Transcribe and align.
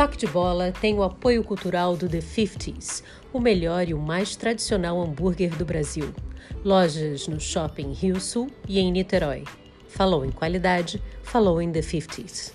Toque 0.00 0.16
de 0.16 0.26
Bola 0.26 0.72
tem 0.72 0.94
o 0.94 1.02
apoio 1.02 1.44
cultural 1.44 1.94
do 1.94 2.08
The 2.08 2.20
50s, 2.20 3.04
o 3.34 3.38
melhor 3.38 3.86
e 3.86 3.92
o 3.92 3.98
mais 3.98 4.34
tradicional 4.34 4.98
hambúrguer 4.98 5.54
do 5.54 5.62
Brasil. 5.66 6.14
Lojas 6.64 7.28
no 7.28 7.38
Shopping 7.38 7.92
Rio 7.92 8.18
Sul 8.18 8.50
e 8.66 8.80
em 8.80 8.90
Niterói. 8.90 9.44
Falou 9.90 10.24
em 10.24 10.30
qualidade, 10.30 11.02
falou 11.22 11.60
em 11.60 11.70
The 11.70 11.80
50s. 11.80 12.54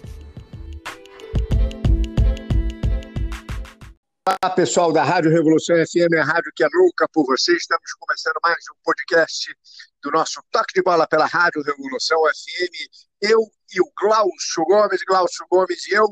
Olá, 4.27 4.55
pessoal 4.55 4.91
da 4.91 5.03
Rádio 5.03 5.29
Revolução 5.29 5.75
FM, 5.75 6.17
a 6.19 6.23
rádio 6.23 6.51
que 6.55 6.63
é 6.63 6.67
louca 6.73 7.07
por 7.13 7.27
você. 7.27 7.55
Estamos 7.55 7.93
começando 7.99 8.37
mais 8.41 8.57
um 8.73 8.81
podcast 8.83 9.55
do 10.01 10.09
nosso 10.09 10.41
Toque 10.49 10.73
de 10.73 10.81
Bola 10.81 11.05
pela 11.05 11.27
Rádio 11.27 11.61
Revolução 11.61 12.17
FM. 12.23 12.89
Eu 13.21 13.39
e 13.71 13.79
o 13.81 13.91
Glaucio 14.01 14.65
Gomes, 14.65 15.03
Glaucio 15.07 15.45
Gomes 15.47 15.85
e 15.85 15.93
eu 15.93 16.07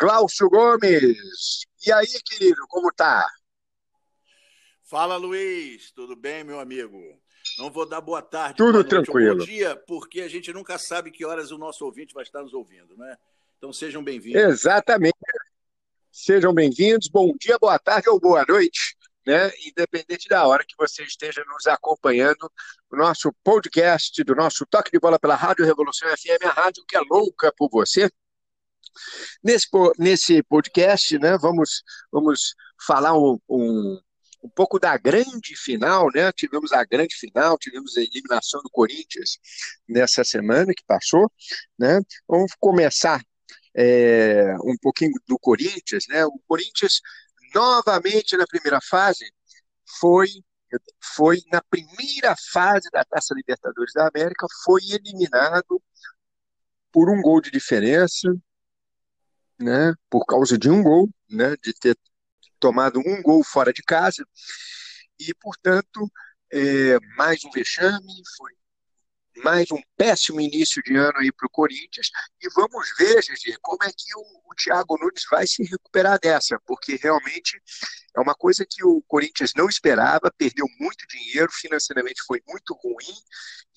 Glaucio 0.00 0.48
Gomes. 0.48 1.66
E 1.86 1.92
aí, 1.92 2.06
querido, 2.24 2.66
como 2.68 2.90
tá? 2.90 3.28
Fala, 4.82 5.18
Luiz. 5.18 5.92
Tudo 5.92 6.16
bem, 6.16 6.42
meu 6.42 6.58
amigo? 6.58 6.98
Não 7.58 7.70
vou 7.70 7.86
dar 7.86 8.00
boa 8.00 8.22
tarde. 8.22 8.56
Tudo 8.56 8.76
noite, 8.76 8.88
tranquilo. 8.88 9.36
Bom 9.36 9.44
dia, 9.44 9.76
porque 9.86 10.22
a 10.22 10.28
gente 10.28 10.54
nunca 10.54 10.78
sabe 10.78 11.10
que 11.10 11.26
horas 11.26 11.50
o 11.50 11.58
nosso 11.58 11.84
ouvinte 11.84 12.14
vai 12.14 12.22
estar 12.22 12.42
nos 12.42 12.54
ouvindo, 12.54 12.96
né? 12.96 13.14
Então 13.58 13.74
sejam 13.74 14.02
bem-vindos. 14.02 14.40
Exatamente. 14.40 15.18
Sejam 16.10 16.54
bem-vindos. 16.54 17.08
Bom 17.08 17.34
dia, 17.38 17.58
boa 17.58 17.78
tarde 17.78 18.08
ou 18.08 18.18
boa 18.18 18.42
noite, 18.48 18.96
né? 19.26 19.52
Independente 19.66 20.30
da 20.30 20.46
hora 20.46 20.64
que 20.66 20.74
você 20.78 21.02
esteja 21.02 21.44
nos 21.46 21.66
acompanhando, 21.66 22.50
o 22.90 22.96
nosso 22.96 23.30
podcast 23.44 24.24
do 24.24 24.34
nosso 24.34 24.64
Toque 24.64 24.90
de 24.90 24.98
Bola 24.98 25.18
pela 25.18 25.34
Rádio 25.34 25.66
Revolução 25.66 26.08
FM, 26.08 26.42
a 26.46 26.52
rádio 26.52 26.84
que 26.88 26.96
é 26.96 27.00
louca 27.00 27.52
por 27.54 27.68
você. 27.70 28.10
Nesse, 29.42 29.66
nesse 29.98 30.42
podcast, 30.42 31.18
né, 31.18 31.36
vamos, 31.38 31.82
vamos 32.12 32.54
falar 32.86 33.16
um, 33.16 33.38
um, 33.48 34.00
um 34.42 34.48
pouco 34.50 34.78
da 34.78 34.96
grande 34.96 35.56
final, 35.56 36.08
né? 36.14 36.32
Tivemos 36.32 36.72
a 36.72 36.84
grande 36.84 37.14
final, 37.14 37.58
tivemos 37.58 37.96
a 37.96 38.00
eliminação 38.00 38.60
do 38.62 38.70
Corinthians 38.70 39.38
nessa 39.88 40.24
semana 40.24 40.72
que 40.74 40.84
passou, 40.86 41.30
né? 41.78 42.00
Vamos 42.26 42.52
começar 42.58 43.20
é, 43.74 44.54
um 44.64 44.76
pouquinho 44.80 45.12
do 45.26 45.38
Corinthians, 45.38 46.04
né? 46.08 46.24
O 46.24 46.40
Corinthians 46.46 47.00
novamente 47.54 48.36
na 48.36 48.46
primeira 48.46 48.80
fase 48.80 49.24
foi 49.98 50.28
foi 51.16 51.38
na 51.50 51.60
primeira 51.62 52.36
fase 52.52 52.88
da 52.92 53.04
Taça 53.04 53.34
Libertadores 53.34 53.92
da 53.92 54.06
América 54.06 54.46
foi 54.64 54.80
eliminado 54.82 55.82
por 56.92 57.10
um 57.10 57.20
gol 57.20 57.40
de 57.40 57.50
diferença 57.50 58.28
né, 59.60 59.94
por 60.08 60.24
causa 60.24 60.58
de 60.58 60.70
um 60.70 60.82
gol, 60.82 61.08
né, 61.28 61.56
de 61.62 61.72
ter 61.74 61.96
tomado 62.58 63.00
um 63.00 63.22
gol 63.22 63.44
fora 63.44 63.72
de 63.72 63.82
casa, 63.82 64.26
e, 65.18 65.34
portanto, 65.34 66.10
é, 66.52 66.98
mais 67.16 67.44
um 67.44 67.50
vexame, 67.50 68.22
foi 68.36 68.52
mais 69.44 69.70
um 69.70 69.80
péssimo 69.96 70.40
início 70.40 70.82
de 70.82 70.96
ano 70.96 71.18
aí 71.18 71.32
para 71.32 71.46
o 71.46 71.50
Corinthians, 71.50 72.10
e 72.42 72.48
vamos 72.50 72.88
ver, 72.98 73.22
Gigi, 73.22 73.56
como 73.62 73.82
é 73.84 73.88
que 73.88 74.14
o, 74.16 74.20
o 74.20 74.54
Thiago 74.54 74.98
Nunes 75.00 75.24
vai 75.30 75.46
se 75.46 75.62
recuperar 75.62 76.18
dessa, 76.18 76.58
porque 76.66 76.96
realmente 76.96 77.60
é 78.14 78.20
uma 78.20 78.34
coisa 78.34 78.66
que 78.68 78.84
o 78.84 79.02
Corinthians 79.06 79.52
não 79.56 79.68
esperava, 79.68 80.32
perdeu 80.36 80.66
muito 80.78 81.06
dinheiro, 81.06 81.50
financeiramente 81.52 82.22
foi 82.26 82.42
muito 82.46 82.74
ruim, 82.74 83.16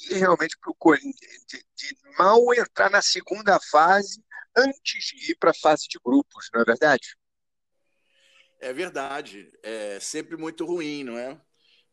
e 0.09 0.16
realmente 0.16 0.58
para 0.59 0.72
o 0.72 0.76
Corinthians 0.76 1.45
de, 1.48 1.64
de 1.76 1.98
mal 2.17 2.42
entrar 2.54 2.89
na 2.89 3.02
segunda 3.02 3.59
fase 3.59 4.23
antes 4.56 5.06
de 5.08 5.32
ir 5.32 5.36
para 5.36 5.52
a 5.52 5.56
fase 5.56 5.88
de 5.88 6.00
grupos, 6.04 6.50
não 6.54 6.62
é 6.62 6.66
verdade? 6.66 7.16
É 8.60 8.72
verdade. 8.72 9.52
É 9.62 10.00
sempre 10.00 10.38
muito 10.38 10.66
ruim, 10.66 11.04
não 11.04 11.17
é? 11.17 11.39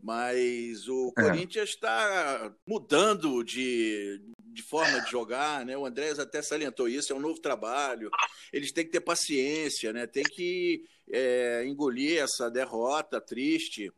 Mas 0.03 0.89
o 0.89 1.13
é. 1.19 1.23
Corinthians 1.23 1.71
está 1.71 2.55
mudando 2.67 3.43
de, 3.43 4.23
de 4.39 4.63
forma 4.63 5.01
de 5.01 5.11
jogar, 5.11 5.67
né? 5.67 5.77
O 5.77 5.85
Andrés 5.85 6.19
até 6.19 6.41
salientou 6.41 6.89
isso, 6.89 7.13
é 7.13 7.17
um 7.17 7.21
novo 7.21 7.41
trabalho. 7.41 8.11
Eles 8.53 8.73
têm 8.73 8.85
que 8.85 8.93
ter 8.93 9.01
paciência, 9.01 9.93
né? 9.93 10.07
Tem 10.07 10.23
que 10.23 10.85
é, 11.11 11.65
engolir 11.67 12.23
essa 12.23 12.51
derrota 12.51 13.21
triste. 13.21 13.93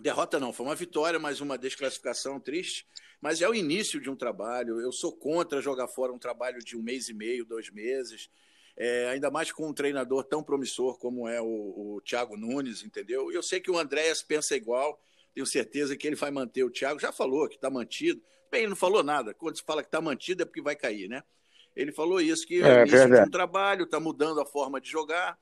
Derrota 0.00 0.40
não, 0.40 0.52
foi 0.52 0.66
uma 0.66 0.74
vitória, 0.74 1.18
mas 1.18 1.40
uma 1.40 1.58
desclassificação 1.58 2.40
triste 2.40 2.86
mas 3.22 3.40
é 3.40 3.48
o 3.48 3.54
início 3.54 4.00
de 4.00 4.10
um 4.10 4.16
trabalho. 4.16 4.80
Eu 4.80 4.90
sou 4.90 5.12
contra 5.12 5.62
jogar 5.62 5.86
fora 5.86 6.12
um 6.12 6.18
trabalho 6.18 6.58
de 6.58 6.76
um 6.76 6.82
mês 6.82 7.08
e 7.08 7.14
meio, 7.14 7.44
dois 7.44 7.70
meses, 7.70 8.28
é, 8.76 9.10
ainda 9.10 9.30
mais 9.30 9.52
com 9.52 9.68
um 9.68 9.72
treinador 9.72 10.24
tão 10.24 10.42
promissor 10.42 10.98
como 10.98 11.28
é 11.28 11.40
o, 11.40 11.46
o 11.46 12.00
Thiago 12.04 12.36
Nunes, 12.36 12.82
entendeu? 12.82 13.30
E 13.30 13.36
eu 13.36 13.42
sei 13.42 13.60
que 13.60 13.70
o 13.70 13.78
Andréas 13.78 14.22
pensa 14.22 14.56
igual, 14.56 15.00
tenho 15.32 15.46
certeza 15.46 15.96
que 15.96 16.04
ele 16.04 16.16
vai 16.16 16.32
manter 16.32 16.64
o 16.64 16.70
Thiago. 16.70 16.98
Já 16.98 17.12
falou 17.12 17.48
que 17.48 17.54
está 17.54 17.70
mantido. 17.70 18.20
Bem, 18.50 18.62
ele 18.62 18.70
não 18.70 18.76
falou 18.76 19.04
nada. 19.04 19.32
Quando 19.32 19.56
se 19.56 19.62
fala 19.62 19.82
que 19.82 19.88
está 19.88 20.00
mantido 20.00 20.42
é 20.42 20.44
porque 20.44 20.60
vai 20.60 20.74
cair, 20.74 21.08
né? 21.08 21.22
Ele 21.76 21.92
falou 21.92 22.20
isso, 22.20 22.44
que 22.44 22.60
é, 22.60 22.84
é 22.84 23.22
um 23.22 23.30
trabalho, 23.30 23.84
está 23.84 24.00
mudando 24.00 24.40
a 24.40 24.44
forma 24.44 24.80
de 24.80 24.90
jogar. 24.90 25.38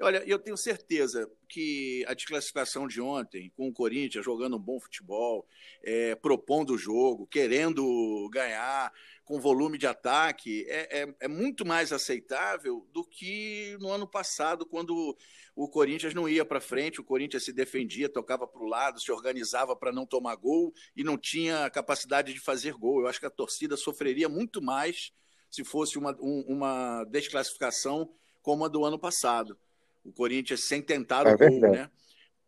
Olha, 0.00 0.24
eu 0.26 0.40
tenho 0.40 0.56
certeza 0.56 1.30
que 1.48 2.04
a 2.08 2.14
desclassificação 2.14 2.88
de 2.88 3.00
ontem, 3.00 3.52
com 3.56 3.68
o 3.68 3.72
Corinthians 3.72 4.24
jogando 4.24 4.56
um 4.56 4.60
bom 4.60 4.80
futebol, 4.80 5.46
é, 5.84 6.16
propondo 6.16 6.74
o 6.74 6.78
jogo, 6.78 7.28
querendo 7.28 8.28
ganhar, 8.32 8.92
com 9.24 9.40
volume 9.40 9.78
de 9.78 9.86
ataque, 9.86 10.66
é, 10.68 11.02
é, 11.02 11.14
é, 11.20 11.28
muito 11.28 11.64
mais 11.64 11.92
aceitável 11.92 12.86
do 12.92 13.04
que 13.04 13.76
no 13.80 13.88
ano 13.88 14.06
passado, 14.06 14.66
quando 14.66 15.16
o 15.54 15.68
Corinthians 15.68 16.12
não 16.12 16.28
ia 16.28 16.44
para 16.44 16.60
frente, 16.60 17.00
o 17.00 17.04
Corinthians 17.04 17.44
se 17.44 17.52
defendia, 17.52 18.08
tocava 18.08 18.48
para 18.48 18.62
o 18.62 18.66
lado, 18.66 19.00
se 19.00 19.12
organizava 19.12 19.76
para 19.76 19.92
não 19.92 20.04
tomar 20.04 20.34
gol 20.34 20.74
e 20.96 21.04
não 21.04 21.16
tinha 21.16 21.70
capacidade 21.70 22.34
de 22.34 22.40
fazer 22.40 22.74
gol. 22.74 23.02
Eu 23.02 23.06
acho 23.06 23.20
que 23.20 23.26
a 23.26 23.30
torcida 23.30 23.76
sofreria 23.76 24.28
muito 24.28 24.60
mais 24.60 25.12
se 25.48 25.62
fosse 25.62 25.96
uma, 25.96 26.16
um, 26.20 26.44
uma 26.48 27.04
desclassificação 27.04 28.12
como 28.42 28.64
a 28.64 28.68
do 28.68 28.84
ano 28.84 28.98
passado 28.98 29.56
o 30.04 30.12
Corinthians 30.12 30.64
sem 30.64 30.82
tentar 30.82 31.26
é 31.26 31.34
o 31.34 31.38
gol, 31.38 31.60
né? 31.60 31.90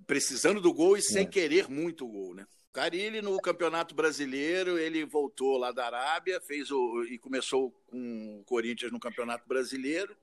Precisando 0.06 0.60
do 0.60 0.72
gol 0.72 0.96
e 0.96 1.02
sem 1.02 1.22
é. 1.22 1.26
querer 1.26 1.68
muito 1.68 2.04
o 2.04 2.08
gol, 2.08 2.34
né? 2.34 2.46
Carilli 2.72 3.22
no 3.22 3.40
Campeonato 3.40 3.94
Brasileiro, 3.94 4.78
ele 4.78 5.02
voltou 5.06 5.56
lá 5.56 5.72
da 5.72 5.86
Arábia, 5.86 6.38
fez 6.42 6.70
o 6.70 7.04
e 7.04 7.16
começou 7.18 7.70
com 7.86 8.40
o 8.40 8.44
Corinthians 8.44 8.92
no 8.92 9.00
Campeonato 9.00 9.48
Brasileiro. 9.48 10.14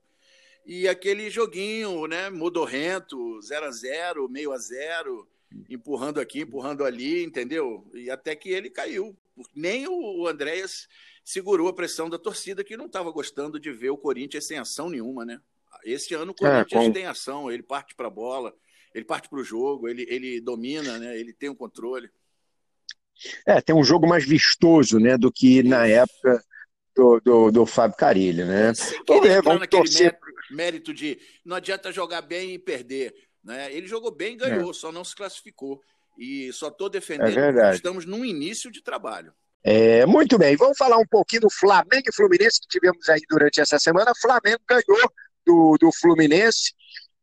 E 0.64 0.86
aquele 0.86 1.28
joguinho, 1.28 2.06
né, 2.06 2.30
modorrento, 2.30 3.40
0 3.42 3.66
a 3.66 3.70
0, 3.72 4.28
meio 4.28 4.52
a 4.52 4.56
0, 4.56 5.28
empurrando 5.68 6.20
aqui, 6.20 6.42
empurrando 6.42 6.84
ali, 6.84 7.24
entendeu? 7.24 7.84
E 7.92 8.08
até 8.08 8.36
que 8.36 8.50
ele 8.50 8.70
caiu. 8.70 9.16
Nem 9.52 9.88
o 9.88 10.26
Andréas 10.28 10.88
segurou 11.24 11.66
a 11.66 11.74
pressão 11.74 12.08
da 12.08 12.18
torcida 12.18 12.62
que 12.62 12.76
não 12.76 12.86
estava 12.86 13.10
gostando 13.10 13.58
de 13.58 13.72
ver 13.72 13.90
o 13.90 13.98
Corinthians 13.98 14.46
sem 14.46 14.58
ação 14.58 14.88
nenhuma, 14.88 15.24
né? 15.24 15.40
Esse 15.84 16.14
ano 16.14 16.32
o 16.32 16.46
é, 16.46 16.64
Corinthians 16.64 16.82
é, 16.82 16.86
com... 16.86 16.92
tem 16.92 17.06
ação, 17.06 17.50
ele 17.50 17.62
parte 17.62 17.94
para 17.94 18.06
a 18.06 18.10
bola, 18.10 18.54
ele 18.94 19.04
parte 19.04 19.28
para 19.28 19.38
o 19.38 19.44
jogo, 19.44 19.88
ele, 19.88 20.06
ele 20.08 20.40
domina, 20.40 20.98
né? 20.98 21.18
ele 21.18 21.32
tem 21.32 21.48
o 21.48 21.56
controle. 21.56 22.08
É, 23.46 23.60
tem 23.60 23.74
um 23.74 23.84
jogo 23.84 24.06
mais 24.06 24.24
vistoso 24.24 24.98
né, 24.98 25.16
do 25.16 25.30
que 25.30 25.62
na 25.62 25.86
época 25.86 26.42
do, 26.94 27.20
do, 27.20 27.50
do 27.50 27.66
Fábio 27.66 27.96
Carilli, 27.96 28.44
né? 28.44 28.72
Vamos 29.06 29.26
ver, 29.26 29.42
vamos 29.42 29.66
torcer. 29.68 30.18
Mérito 30.50 30.92
de 30.92 31.18
não 31.44 31.56
adianta 31.56 31.92
jogar 31.92 32.22
bem 32.22 32.54
e 32.54 32.58
perder. 32.58 33.14
Né? 33.42 33.72
Ele 33.72 33.86
jogou 33.86 34.10
bem 34.10 34.34
e 34.34 34.36
ganhou, 34.36 34.70
é. 34.70 34.74
só 34.74 34.92
não 34.92 35.04
se 35.04 35.14
classificou. 35.14 35.80
E 36.18 36.52
só 36.52 36.68
estou 36.68 36.88
defendendo 36.88 37.58
é 37.60 37.74
estamos 37.74 38.04
num 38.04 38.24
início 38.24 38.70
de 38.70 38.82
trabalho. 38.82 39.32
É, 39.62 40.04
muito 40.04 40.38
bem, 40.38 40.56
vamos 40.56 40.76
falar 40.76 40.98
um 40.98 41.06
pouquinho 41.06 41.42
do 41.42 41.50
Flamengo 41.50 42.04
e 42.06 42.14
Fluminense 42.14 42.60
que 42.60 42.68
tivemos 42.68 43.08
aí 43.08 43.20
durante 43.28 43.60
essa 43.60 43.78
semana. 43.78 44.12
Flamengo 44.20 44.60
ganhou 44.68 45.10
do, 45.46 45.76
do 45.80 45.90
Fluminense, 45.92 46.72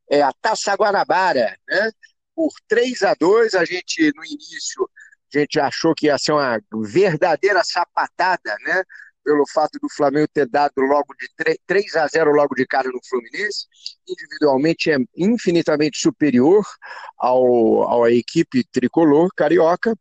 é, 0.10 0.22
a 0.22 0.32
Taça 0.42 0.74
Guanabara, 0.76 1.58
né? 1.68 1.92
Por 2.36 2.52
3 2.68 3.04
a 3.04 3.14
2 3.14 3.56
a 3.56 3.66
gente, 3.66 4.12
no 4.16 4.26
início, 4.26 4.90
a 5.34 5.40
gente 5.40 5.60
achou 5.60 5.96
que 5.96 6.08
ia 6.08 6.18
ser 6.18 6.34
uma 6.34 6.60
verdadeira 6.84 7.62
sapatada, 7.64 8.56
né? 8.66 8.84
Pelo 9.24 9.46
fato 9.48 9.78
do 9.80 9.88
Flamengo 9.90 10.28
ter 10.34 10.48
dado 10.48 10.74
logo 10.82 11.14
de 11.14 11.30
3, 11.38 11.58
3 11.68 11.96
a 11.96 12.08
0 12.08 12.32
logo 12.32 12.56
de 12.56 12.66
cara 12.66 12.90
no 12.90 13.00
Fluminense. 13.08 13.68
Individualmente 14.08 14.92
é 14.92 14.98
infinitamente 15.16 16.00
superior 16.00 16.66
ao, 17.18 18.04
à 18.04 18.12
equipe 18.12 18.64
tricolor 18.72 19.30
carioca. 19.36 19.96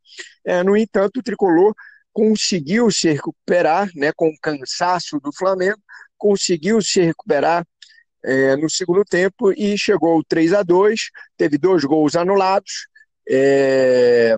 É, 0.44 0.62
no 0.62 0.76
entanto, 0.76 1.18
o 1.18 1.22
tricolor 1.22 1.74
conseguiu 2.12 2.90
se 2.90 3.12
recuperar, 3.12 3.88
né, 3.94 4.10
com 4.16 4.28
o 4.28 4.40
cansaço 4.40 5.20
do 5.20 5.32
Flamengo, 5.32 5.78
conseguiu 6.18 6.82
se 6.82 7.00
recuperar 7.00 7.64
é, 8.24 8.56
no 8.56 8.68
segundo 8.68 9.04
tempo 9.04 9.52
e 9.52 9.76
chegou 9.78 10.22
3 10.24 10.52
a 10.52 10.62
2 10.62 11.10
teve 11.36 11.56
dois 11.58 11.84
gols 11.84 12.16
anulados, 12.16 12.88
é, 13.28 14.36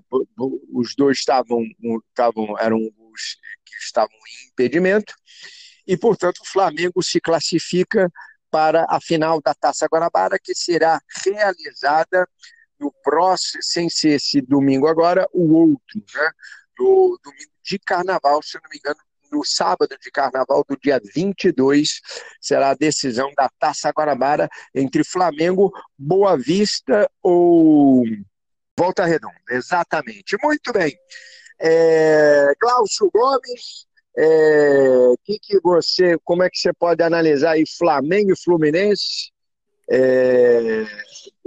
os 0.73 0.95
dois 0.95 1.19
estavam, 1.19 1.63
estavam 2.11 2.59
eram 2.59 2.79
os 2.79 3.37
que 3.65 3.75
estavam 3.81 4.15
em 4.15 4.49
impedimento, 4.51 5.15
e 5.87 5.97
portanto 5.97 6.39
o 6.39 6.47
Flamengo 6.47 7.03
se 7.03 7.21
classifica 7.21 8.11
para 8.51 8.87
a 8.89 9.01
final 9.01 9.41
da 9.41 9.55
Taça 9.55 9.87
Guanabara, 9.87 10.39
que 10.39 10.55
será 10.55 11.01
realizada 11.25 12.29
no 12.79 12.93
próximo, 13.03 13.63
sem 13.63 13.89
ser 13.89 14.17
esse 14.17 14.41
domingo 14.43 14.87
agora, 14.87 15.27
o 15.33 15.55
outro, 15.55 16.05
né? 16.15 16.31
No 16.79 17.19
domingo 17.25 17.53
de 17.63 17.79
carnaval, 17.79 18.43
se 18.43 18.57
não 18.57 18.69
me 18.71 18.77
engano, 18.77 19.01
no 19.33 19.45
sábado 19.45 19.97
de 20.01 20.11
carnaval 20.11 20.65
do 20.69 20.77
dia 20.77 21.01
22, 21.15 22.01
será 22.41 22.71
a 22.71 22.75
decisão 22.75 23.33
da 23.37 23.49
Taça 23.59 23.91
Guanabara 23.91 24.49
entre 24.75 25.03
Flamengo, 25.03 25.73
Boa 25.99 26.37
Vista 26.37 27.11
ou 27.23 28.05
Volta 28.79 29.05
Redonda. 29.05 29.35
Exatamente. 29.51 30.37
Muito 30.43 30.73
bem. 30.73 30.97
É, 31.61 32.53
Glaucio 32.61 33.11
Gomes, 33.13 33.87
é, 34.17 35.15
que 35.25 35.39
que 35.39 35.61
você, 35.61 36.19
como 36.25 36.43
é 36.43 36.51
que 36.51 36.59
você 36.59 36.73
pode 36.73 37.03
analisar 37.03 37.53
aí 37.53 37.65
Flamengo 37.79 38.33
e 38.33 38.43
Fluminense? 38.43 39.33
É, 39.91 40.85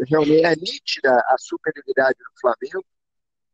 realmente 0.07 0.45
é 0.45 0.55
nítida 0.55 1.15
a 1.15 1.35
superioridade 1.37 2.17
do 2.17 2.39
Flamengo, 2.39 2.85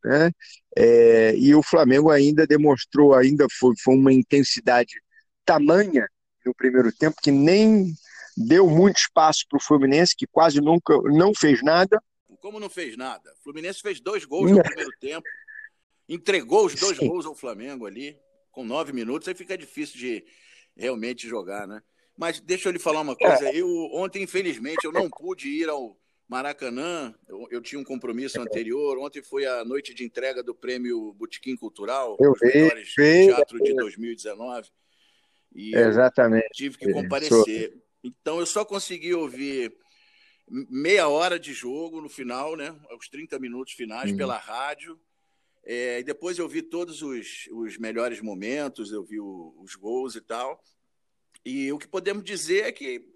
né? 0.04 0.32
É, 0.76 1.36
e 1.36 1.54
o 1.54 1.64
Flamengo 1.64 2.10
ainda 2.10 2.48
demonstrou, 2.48 3.14
ainda 3.14 3.46
foi, 3.60 3.74
foi 3.82 3.96
uma 3.96 4.14
intensidade 4.14 5.02
tamanha 5.46 6.08
no 6.46 6.54
primeiro 6.56 6.92
tempo 6.92 7.22
que 7.22 7.32
nem 7.32 7.94
deu 8.36 8.70
muito 8.70 8.98
espaço 8.98 9.46
para 9.50 9.58
o 9.58 9.62
Fluminense, 9.62 10.16
que 10.16 10.28
quase 10.28 10.62
nunca 10.62 10.96
não 11.04 11.34
fez 11.34 11.62
nada. 11.62 12.02
Como 12.40 12.60
não 12.60 12.70
fez 12.70 12.98
nada? 12.98 13.32
O 13.40 13.44
Fluminense 13.44 13.82
fez 13.82 14.00
dois 14.00 14.26
gols 14.26 14.52
no 14.52 14.64
primeiro 14.64 14.92
tempo, 15.00 15.28
entregou 16.10 16.66
os 16.66 16.76
dois 16.76 16.98
Sim. 16.98 17.08
gols 17.08 17.26
ao 17.26 17.36
Flamengo 17.36 17.86
ali, 17.86 18.18
com 18.52 18.64
nove 18.64 18.92
minutos, 18.92 19.28
aí 19.28 19.36
fica 19.36 19.58
difícil 19.58 19.98
de 20.00 20.26
realmente 20.76 21.28
jogar, 21.28 21.68
né? 21.68 21.82
Mas 22.18 22.40
deixa 22.40 22.70
eu 22.70 22.74
lhe 22.74 22.80
falar 22.80 23.02
uma 23.02 23.16
coisa. 23.16 23.50
É. 23.50 23.56
Eu 23.56 23.68
ontem, 23.94 24.24
infelizmente, 24.24 24.84
eu 24.84 24.92
não 24.92 25.10
pude 25.10 25.50
ir 25.50 25.70
ao 25.70 25.98
Maracanã. 26.32 27.14
Eu, 27.28 27.46
eu, 27.52 27.62
tinha 27.62 27.78
um 27.78 27.84
compromisso 27.84 28.40
anterior. 28.40 28.98
Ontem 29.00 29.22
foi 29.22 29.46
a 29.46 29.66
noite 29.66 29.94
de 29.94 30.06
entrega 30.06 30.42
do 30.42 30.56
prêmio 30.56 31.12
Botequim 31.12 31.58
Cultural, 31.58 32.16
eu 32.22 32.32
os 32.32 32.40
vi, 32.40 32.48
melhores 32.48 32.94
vi, 32.98 33.26
teatro 33.26 33.58
vi. 33.58 33.66
de 33.66 33.74
2019. 33.76 34.70
E 35.54 35.76
Exatamente. 35.76 36.48
tive 36.54 36.78
que 36.78 36.90
comparecer. 36.94 37.78
Então 38.02 38.40
eu 38.40 38.46
só 38.46 38.64
consegui 38.64 39.14
ouvir 39.14 39.76
meia 40.50 41.10
hora 41.10 41.38
de 41.38 41.52
jogo 41.52 42.00
no 42.00 42.08
final, 42.08 42.56
né? 42.56 42.74
Os 42.98 43.10
30 43.10 43.38
minutos 43.38 43.74
finais 43.74 44.12
uhum. 44.12 44.18
pela 44.18 44.38
rádio. 44.38 44.98
É, 45.66 46.00
e 46.00 46.04
depois 46.04 46.40
eu 46.40 46.48
vi 46.48 46.62
todos 46.62 47.02
os, 47.02 47.50
os 47.52 47.78
melhores 47.78 48.22
momentos, 48.22 48.94
eu 48.94 49.04
vi 49.04 49.20
o, 49.20 49.54
os 49.60 49.76
gols 49.76 50.16
e 50.16 50.22
tal. 50.22 50.64
E 51.46 51.74
o 51.74 51.78
que 51.78 51.90
podemos 51.90 52.24
dizer 52.24 52.64
é 52.64 52.72
que 52.72 53.11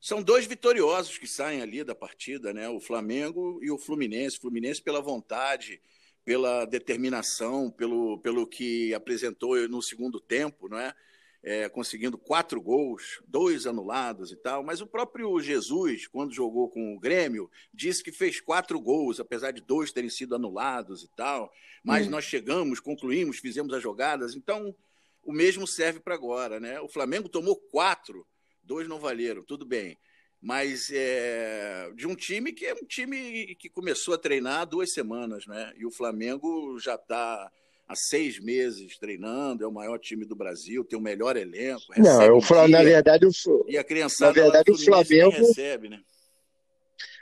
são 0.00 0.22
dois 0.22 0.46
vitoriosos 0.46 1.18
que 1.18 1.26
saem 1.26 1.60
ali 1.60 1.84
da 1.84 1.94
partida, 1.94 2.52
né? 2.52 2.68
O 2.68 2.80
Flamengo 2.80 3.60
e 3.62 3.70
o 3.70 3.78
Fluminense. 3.78 4.38
O 4.38 4.40
Fluminense 4.40 4.80
pela 4.80 5.00
vontade, 5.00 5.80
pela 6.24 6.64
determinação, 6.64 7.70
pelo, 7.70 8.18
pelo 8.18 8.46
que 8.46 8.94
apresentou 8.94 9.56
no 9.68 9.82
segundo 9.82 10.18
tempo, 10.18 10.68
não 10.68 10.78
é? 10.78 10.94
é, 11.42 11.68
conseguindo 11.68 12.18
quatro 12.18 12.60
gols, 12.60 13.22
dois 13.26 13.66
anulados 13.66 14.30
e 14.30 14.36
tal. 14.36 14.62
Mas 14.62 14.80
o 14.80 14.86
próprio 14.86 15.40
Jesus, 15.40 16.06
quando 16.06 16.34
jogou 16.34 16.68
com 16.68 16.94
o 16.94 16.98
Grêmio, 16.98 17.50
disse 17.72 18.02
que 18.02 18.12
fez 18.12 18.40
quatro 18.40 18.80
gols, 18.80 19.20
apesar 19.20 19.50
de 19.50 19.60
dois 19.60 19.92
terem 19.92 20.10
sido 20.10 20.34
anulados 20.34 21.02
e 21.02 21.08
tal. 21.08 21.50
Mas 21.82 22.06
hum. 22.06 22.10
nós 22.10 22.24
chegamos, 22.24 22.80
concluímos, 22.80 23.38
fizemos 23.38 23.72
as 23.72 23.82
jogadas. 23.82 24.34
Então, 24.34 24.74
o 25.22 25.32
mesmo 25.32 25.66
serve 25.66 26.00
para 26.00 26.14
agora, 26.14 26.60
né? 26.60 26.80
O 26.80 26.88
Flamengo 26.88 27.28
tomou 27.28 27.56
quatro, 27.56 28.26
dois 28.70 28.86
não 28.86 29.00
valeram, 29.00 29.42
tudo 29.42 29.66
bem. 29.66 29.98
Mas 30.40 30.90
é, 30.92 31.90
de 31.96 32.06
um 32.06 32.14
time 32.14 32.52
que 32.52 32.64
é 32.64 32.72
um 32.72 32.86
time 32.86 33.56
que 33.56 33.68
começou 33.68 34.14
a 34.14 34.18
treinar 34.18 34.60
há 34.60 34.64
duas 34.64 34.92
semanas, 34.92 35.44
né? 35.46 35.72
E 35.76 35.84
o 35.84 35.90
Flamengo 35.90 36.78
já 36.78 36.94
está 36.94 37.50
há 37.88 37.96
seis 37.96 38.38
meses 38.38 38.96
treinando, 38.96 39.64
é 39.64 39.66
o 39.66 39.72
maior 39.72 39.98
time 39.98 40.24
do 40.24 40.36
Brasil, 40.36 40.84
tem 40.84 40.96
o 40.96 41.02
melhor 41.02 41.36
elenco. 41.36 41.82
Não, 41.96 42.22
eu 42.22 42.40
falo, 42.40 42.68
na 42.68 42.82
verdade, 42.82 43.26
o, 43.26 43.32
e 43.68 43.76
a 43.76 43.82
criançada 43.82 44.32
na 44.32 44.42
verdade, 44.44 44.70
o 44.70 44.78
Flamengo 44.78 45.30
recebe, 45.30 45.88
né? 45.88 46.00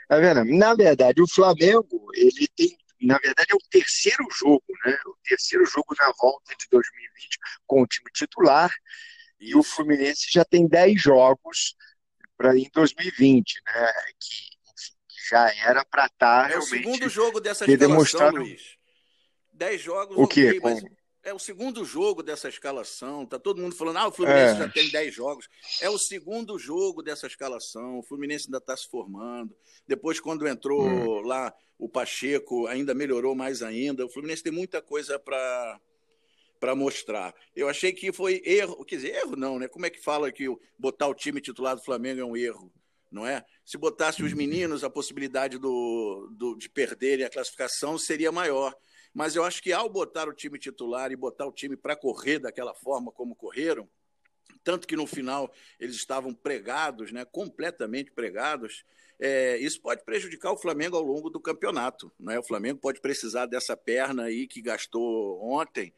Tá 0.07 0.19
vendo? 0.19 0.45
Na 0.45 0.75
verdade, 0.75 1.19
o 1.19 1.27
Flamengo, 1.27 2.11
ele 2.13 2.47
tem, 2.55 2.77
na 3.01 3.17
verdade, 3.17 3.49
é 3.51 3.55
o 3.55 3.69
terceiro 3.71 4.25
jogo, 4.31 4.63
né? 4.85 4.95
O 5.07 5.15
terceiro 5.27 5.65
jogo 5.65 5.95
na 5.99 6.13
volta 6.21 6.53
de 6.57 6.67
2020 6.71 7.39
com 7.65 7.81
o 7.81 7.87
time 7.87 8.09
titular. 8.13 8.71
E 9.39 9.55
o 9.55 9.63
Fluminense 9.63 10.27
já 10.31 10.43
tem 10.43 10.67
dez 10.67 11.01
jogos 11.01 11.75
para 12.37 12.57
em 12.57 12.69
2020, 12.73 13.61
né? 13.65 13.93
Que, 14.19 14.71
enfim, 14.73 14.95
já 15.29 15.53
era 15.55 15.85
para 15.85 16.05
estar 16.05 16.43
tá 16.43 16.45
é 16.45 16.49
realmente. 16.49 16.73
É 16.73 16.77
o 16.77 16.83
segundo 16.83 17.09
jogo 17.09 17.39
dessa 17.39 17.65
escalação, 17.65 17.87
demonstrado... 17.87 18.37
Luiz. 18.37 18.79
10 19.59 19.81
jogos, 19.81 20.17
o 20.17 20.25
quê? 20.25 20.47
Okay, 20.47 20.59
mas 20.61 20.81
é 21.21 21.33
o 21.33 21.39
segundo 21.39 21.83
jogo 21.83 22.23
dessa 22.23 22.47
escalação. 22.47 23.25
Tá 23.25 23.37
todo 23.37 23.61
mundo 23.61 23.75
falando, 23.75 23.97
ah, 23.97 24.07
o 24.07 24.11
Fluminense 24.11 24.55
é. 24.55 24.57
já 24.57 24.69
tem 24.69 24.89
10 24.89 25.13
jogos. 25.13 25.49
É 25.81 25.89
o 25.89 25.97
segundo 25.97 26.57
jogo 26.57 27.03
dessa 27.03 27.27
escalação. 27.27 27.99
O 27.99 28.03
Fluminense 28.03 28.45
ainda 28.47 28.57
está 28.57 28.75
se 28.75 28.89
formando. 28.89 29.53
Depois, 29.85 30.19
quando 30.19 30.47
entrou 30.47 30.81
hum. 30.81 31.21
lá 31.21 31.53
o 31.77 31.89
Pacheco, 31.89 32.67
ainda 32.67 32.93
melhorou 32.93 33.35
mais 33.35 33.61
ainda. 33.61 34.05
O 34.05 34.09
Fluminense 34.09 34.43
tem 34.43 34.51
muita 34.51 34.81
coisa 34.81 35.19
para 35.19 35.79
para 36.59 36.75
mostrar. 36.75 37.33
Eu 37.55 37.69
achei 37.69 37.93
que 37.93 38.11
foi 38.11 38.41
erro, 38.45 38.83
quer 38.83 38.97
dizer, 38.97 39.15
erro 39.15 39.35
não, 39.35 39.57
né? 39.57 39.67
Como 39.67 39.85
é 39.85 39.89
que 39.89 40.01
fala 40.01 40.31
que 40.31 40.45
botar 40.77 41.07
o 41.07 41.15
time 41.15 41.39
titular 41.39 41.75
do 41.75 41.83
Flamengo 41.83 42.21
é 42.21 42.25
um 42.25 42.35
erro, 42.35 42.71
não 43.11 43.25
é? 43.25 43.43
Se 43.65 43.77
botasse 43.77 44.21
os 44.21 44.33
meninos, 44.33 44.83
a 44.83 44.89
possibilidade 44.89 45.57
do, 45.57 46.29
do 46.35 46.55
de 46.55 46.69
perderem 46.69 47.25
a 47.25 47.29
classificação 47.29 47.97
seria 47.97 48.31
maior. 48.31 48.75
Mas 49.13 49.35
eu 49.35 49.43
acho 49.43 49.61
que 49.61 49.73
ao 49.73 49.89
botar 49.89 50.27
o 50.27 50.33
time 50.33 50.59
titular 50.59 51.11
e 51.11 51.15
botar 51.15 51.47
o 51.47 51.51
time 51.51 51.75
para 51.75 51.95
correr 51.95 52.39
daquela 52.39 52.75
forma 52.75 53.11
como 53.11 53.35
correram, 53.35 53.89
tanto 54.63 54.87
que 54.87 54.95
no 54.95 55.07
final 55.07 55.51
eles 55.79 55.95
estavam 55.95 56.33
pregados, 56.33 57.11
né, 57.11 57.25
completamente 57.25 58.11
pregados, 58.11 58.83
é, 59.19 59.57
isso 59.57 59.81
pode 59.81 60.03
prejudicar 60.05 60.51
o 60.51 60.57
Flamengo 60.57 60.95
ao 60.95 61.03
longo 61.03 61.29
do 61.29 61.39
campeonato. 61.39 62.11
Né? 62.19 62.39
O 62.39 62.43
Flamengo 62.43 62.79
pode 62.79 63.01
precisar 63.01 63.45
dessa 63.45 63.75
perna 63.75 64.23
aí 64.23 64.47
que 64.47 64.61
gastou 64.61 65.43
ontem. 65.43 65.93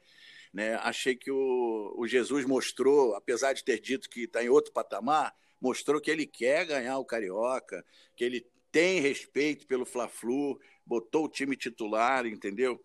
Né? 0.53 0.75
Achei 0.75 1.15
que 1.15 1.31
o, 1.31 1.93
o 1.97 2.07
Jesus 2.07 2.45
mostrou, 2.45 3.15
apesar 3.15 3.53
de 3.53 3.63
ter 3.63 3.79
dito 3.79 4.09
que 4.09 4.23
está 4.23 4.43
em 4.43 4.49
outro 4.49 4.73
patamar, 4.73 5.33
mostrou 5.59 6.01
que 6.01 6.11
ele 6.11 6.25
quer 6.25 6.65
ganhar 6.65 6.97
o 6.97 7.05
Carioca, 7.05 7.85
que 8.15 8.23
ele 8.23 8.45
tem 8.71 8.99
respeito 8.99 9.67
pelo 9.67 9.85
Fla-Flu, 9.85 10.59
botou 10.85 11.25
o 11.25 11.29
time 11.29 11.55
titular, 11.55 12.25
entendeu? 12.25 12.83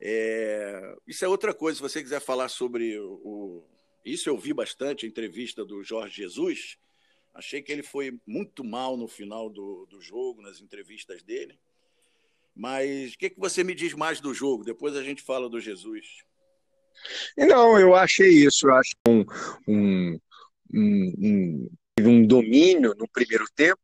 É, 0.00 0.96
isso 1.06 1.24
é 1.24 1.28
outra 1.28 1.54
coisa. 1.54 1.76
Se 1.76 1.82
você 1.82 2.02
quiser 2.02 2.20
falar 2.20 2.48
sobre 2.48 2.98
o. 2.98 3.64
Isso 4.04 4.28
eu 4.28 4.38
vi 4.38 4.52
bastante, 4.52 5.04
a 5.04 5.08
entrevista 5.08 5.64
do 5.64 5.82
Jorge 5.82 6.22
Jesus. 6.22 6.78
Achei 7.34 7.62
que 7.62 7.70
ele 7.70 7.82
foi 7.82 8.18
muito 8.26 8.64
mal 8.64 8.96
no 8.96 9.06
final 9.06 9.50
do, 9.50 9.86
do 9.86 10.00
jogo, 10.00 10.40
nas 10.40 10.60
entrevistas 10.60 11.22
dele. 11.22 11.58
Mas 12.54 13.14
o 13.14 13.18
que, 13.18 13.30
que 13.30 13.38
você 13.38 13.62
me 13.62 13.74
diz 13.74 13.94
mais 13.94 14.20
do 14.20 14.32
jogo? 14.32 14.64
Depois 14.64 14.96
a 14.96 15.02
gente 15.02 15.22
fala 15.22 15.48
do 15.48 15.60
Jesus. 15.60 16.24
Não, 17.36 17.78
eu 17.78 17.94
achei 17.94 18.30
isso. 18.30 18.68
Eu 18.68 18.74
acho 18.74 18.92
um, 19.06 19.24
um, 19.66 20.20
um, 20.74 21.70
um 22.00 22.26
domínio 22.26 22.94
no 22.96 23.08
primeiro 23.08 23.46
tempo 23.54 23.80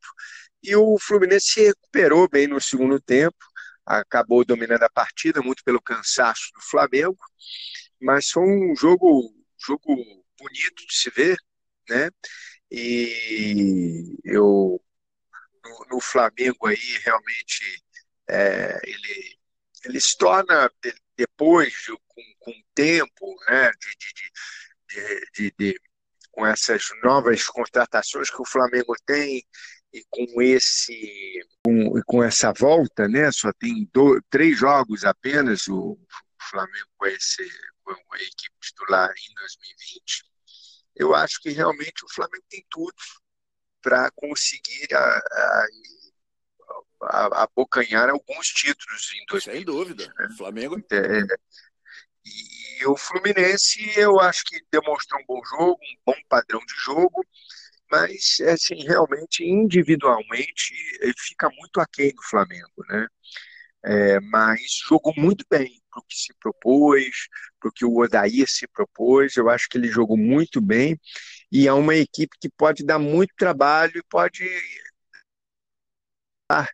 e 0.62 0.74
o 0.76 0.98
Fluminense 0.98 1.46
se 1.46 1.62
recuperou 1.66 2.28
bem 2.28 2.46
no 2.46 2.60
segundo 2.60 3.00
tempo 3.00 3.36
acabou 3.84 4.44
dominando 4.44 4.82
a 4.82 4.90
partida, 4.90 5.42
muito 5.42 5.62
pelo 5.62 5.80
cansaço 5.80 6.50
do 6.54 6.62
Flamengo, 6.62 7.18
mas 8.00 8.30
foi 8.30 8.42
um 8.42 8.74
jogo, 8.74 9.34
jogo 9.58 9.94
bonito 10.38 10.86
de 10.86 10.94
se 10.94 11.10
ver, 11.10 11.36
né? 11.88 12.10
E 12.70 14.16
eu 14.24 14.80
no, 15.64 15.86
no 15.90 16.00
Flamengo 16.00 16.66
aí 16.66 16.98
realmente 17.04 17.82
é, 18.28 18.80
ele, 18.84 19.38
ele 19.84 20.00
se 20.00 20.16
torna 20.16 20.70
depois 21.16 21.74
com, 22.14 22.22
com 22.40 22.50
o 22.50 22.64
tempo, 22.74 23.36
né? 23.48 23.70
de, 23.72 23.90
de, 24.94 25.50
de, 25.50 25.54
de 25.58 25.80
com 26.30 26.44
essas 26.44 26.82
novas 27.02 27.46
contratações 27.46 28.28
que 28.28 28.42
o 28.42 28.46
Flamengo 28.46 28.94
tem, 29.06 29.44
e 29.92 30.04
com 30.10 30.42
esse 30.42 31.40
com, 31.64 32.02
com 32.04 32.22
essa 32.22 32.52
volta, 32.52 33.08
né? 33.08 33.30
Só 33.30 33.52
tem 33.52 33.88
dois, 33.92 34.20
três 34.28 34.58
jogos 34.58 35.04
apenas 35.04 35.68
o 35.68 35.96
Flamengo 36.50 36.88
com, 36.96 37.06
esse, 37.06 37.48
com 37.84 37.92
a 37.92 38.16
equipe 38.16 38.54
titular 38.60 39.10
em 39.10 39.34
2020. 39.34 40.24
Eu 40.96 41.14
acho 41.14 41.40
que 41.40 41.50
realmente 41.50 42.04
o 42.04 42.12
Flamengo 42.12 42.44
tem 42.48 42.64
tudo 42.68 42.94
para 43.80 44.10
conseguir 44.12 44.88
a, 44.92 44.98
a, 44.98 45.66
a, 47.02 47.42
abocanhar 47.44 48.10
alguns 48.10 48.48
títulos 48.48 49.12
em 49.14 49.24
2020. 49.26 49.44
Sem 49.44 49.64
dúvida. 49.64 50.12
Né? 50.18 50.28
Flamengo. 50.36 50.76
É, 50.90 51.20
e 52.24 52.86
o 52.86 52.96
Fluminense, 52.96 53.80
eu 53.98 54.20
acho 54.20 54.44
que 54.44 54.60
demonstrou 54.70 55.20
um 55.20 55.24
bom 55.26 55.40
jogo, 55.44 55.78
um 55.82 56.12
bom 56.12 56.18
padrão 56.28 56.60
de 56.60 56.74
jogo 56.84 57.24
mas 57.90 58.38
assim, 58.52 58.74
realmente, 58.84 59.44
individualmente, 59.44 60.74
fica 61.18 61.48
muito 61.50 61.80
aquém 61.80 62.12
do 62.14 62.22
Flamengo, 62.22 62.84
né? 62.88 63.06
É, 63.84 64.20
mas 64.20 64.62
jogou 64.88 65.12
muito 65.16 65.44
bem 65.50 65.80
para 65.90 66.00
o 66.00 66.04
que 66.04 66.16
se 66.16 66.34
propôs, 66.40 67.28
para 67.60 67.68
o 67.68 67.72
que 67.72 67.84
o 67.84 67.98
Odair 67.98 68.48
se 68.48 68.66
propôs. 68.68 69.36
Eu 69.36 69.50
acho 69.50 69.68
que 69.68 69.78
ele 69.78 69.88
jogou 69.88 70.16
muito 70.16 70.60
bem 70.60 70.98
e 71.52 71.68
é 71.68 71.72
uma 71.72 71.94
equipe 71.94 72.36
que 72.40 72.48
pode 72.48 72.84
dar 72.84 72.98
muito 72.98 73.34
trabalho 73.36 73.98
e 73.98 74.02
pode 74.04 74.44
dar 76.50 76.68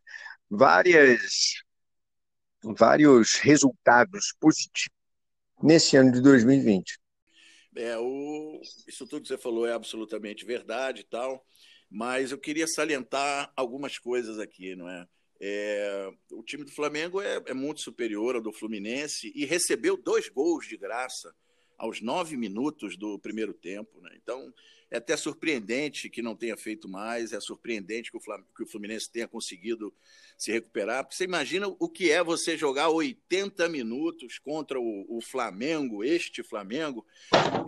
várias, 0.48 1.62
vários 2.62 3.34
resultados 3.36 4.34
positivos 4.40 4.99
nesse 5.62 5.96
ano 5.96 6.12
de 6.12 6.20
2020. 6.20 6.98
É, 7.76 7.96
o... 7.98 8.60
Isso 8.86 9.06
tudo 9.06 9.22
que 9.22 9.28
você 9.28 9.38
falou 9.38 9.66
é 9.66 9.72
absolutamente 9.72 10.44
verdade 10.44 11.02
e 11.02 11.04
tal, 11.04 11.44
mas 11.90 12.32
eu 12.32 12.38
queria 12.38 12.66
salientar 12.66 13.52
algumas 13.56 13.98
coisas 13.98 14.38
aqui, 14.38 14.74
não 14.74 14.88
é? 14.88 15.06
É, 15.42 16.10
o 16.32 16.42
time 16.42 16.64
do 16.64 16.70
Flamengo 16.70 17.20
é, 17.22 17.42
é, 17.46 17.54
muito 17.54 17.80
superior 17.80 18.36
ao 18.36 18.42
do 18.42 18.52
Fluminense 18.52 19.32
e 19.34 19.46
recebeu 19.46 19.96
dois 19.96 20.28
gols 20.28 20.66
de 20.66 20.76
graça 20.76 21.34
aos 21.80 22.02
nove 22.02 22.36
minutos 22.36 22.94
do 22.94 23.18
primeiro 23.18 23.54
tempo. 23.54 24.02
Né? 24.02 24.10
Então, 24.22 24.52
é 24.90 24.98
até 24.98 25.16
surpreendente 25.16 26.10
que 26.10 26.20
não 26.20 26.36
tenha 26.36 26.56
feito 26.56 26.88
mais, 26.88 27.32
é 27.32 27.40
surpreendente 27.40 28.10
que 28.10 28.18
o, 28.18 28.66
Fluminense 28.66 29.10
tenha 29.10 29.26
conseguido 29.26 29.94
se 30.36 30.52
recuperar. 30.52 31.04
Porque 31.04 31.16
você 31.16 31.24
imagina 31.24 31.68
o 31.68 31.88
que 31.88 32.10
é 32.10 32.22
você 32.22 32.54
jogar 32.54 32.90
80 32.90 33.66
minutos 33.70 34.38
contra 34.38 34.78
o, 34.78 35.06
o 35.08 35.22
Flamengo, 35.22 36.04
este 36.04 36.42
Flamengo, 36.42 37.06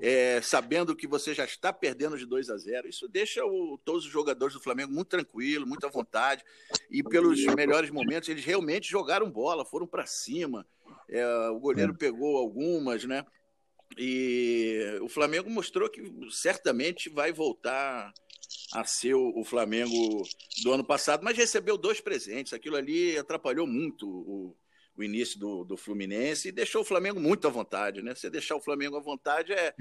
é, 0.02 0.42
sabendo 0.42 0.94
que 0.94 1.06
você 1.06 1.32
já 1.32 1.44
está 1.44 1.72
perdendo 1.72 2.18
de 2.18 2.26
2 2.26 2.50
a 2.50 2.56
0. 2.58 2.88
Isso 2.88 3.08
deixa 3.08 3.42
o, 3.46 3.78
todos 3.82 4.04
os 4.04 4.10
jogadores 4.10 4.54
do 4.54 4.60
Flamengo 4.60 4.92
muito 4.92 5.08
tranquilos, 5.08 5.66
muito 5.66 5.86
à 5.86 5.90
vontade. 5.90 6.44
E 6.90 7.02
pelos 7.02 7.42
melhores 7.54 7.88
momentos, 7.88 8.28
eles 8.28 8.44
realmente 8.44 8.90
jogaram 8.90 9.30
bola, 9.30 9.64
foram 9.64 9.86
para 9.86 10.04
cima. 10.04 10.66
É, 11.08 11.24
o 11.48 11.58
goleiro 11.58 11.94
pegou 11.94 12.36
algumas, 12.36 13.04
né? 13.04 13.24
E 13.98 14.98
o 15.00 15.08
Flamengo 15.08 15.50
mostrou 15.50 15.88
que 15.88 16.02
certamente 16.30 17.08
vai 17.08 17.32
voltar 17.32 18.12
a 18.72 18.84
ser 18.84 19.14
o 19.14 19.44
Flamengo 19.44 20.22
do 20.62 20.72
ano 20.72 20.84
passado, 20.84 21.22
mas 21.22 21.36
recebeu 21.36 21.76
dois 21.76 22.00
presentes. 22.00 22.52
Aquilo 22.52 22.76
ali 22.76 23.16
atrapalhou 23.18 23.66
muito 23.66 24.08
o, 24.08 24.56
o 24.96 25.02
início 25.02 25.38
do, 25.38 25.64
do, 25.64 25.76
Fluminense 25.76 26.48
e 26.48 26.52
deixou 26.52 26.82
o 26.82 26.84
Flamengo 26.84 27.20
muito 27.20 27.46
à 27.46 27.50
vontade, 27.50 28.02
né? 28.02 28.14
Você 28.14 28.30
deixar 28.30 28.56
o 28.56 28.60
Flamengo 28.60 28.96
à 28.96 29.00
vontade 29.00 29.52
é, 29.52 29.74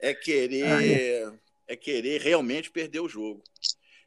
é. 0.00 0.10
é 0.10 0.14
querer 0.14 0.66
ah, 0.66 0.86
é. 0.86 1.32
é 1.68 1.76
querer 1.76 2.20
realmente 2.20 2.70
perder 2.70 3.00
o 3.00 3.08
jogo. 3.08 3.42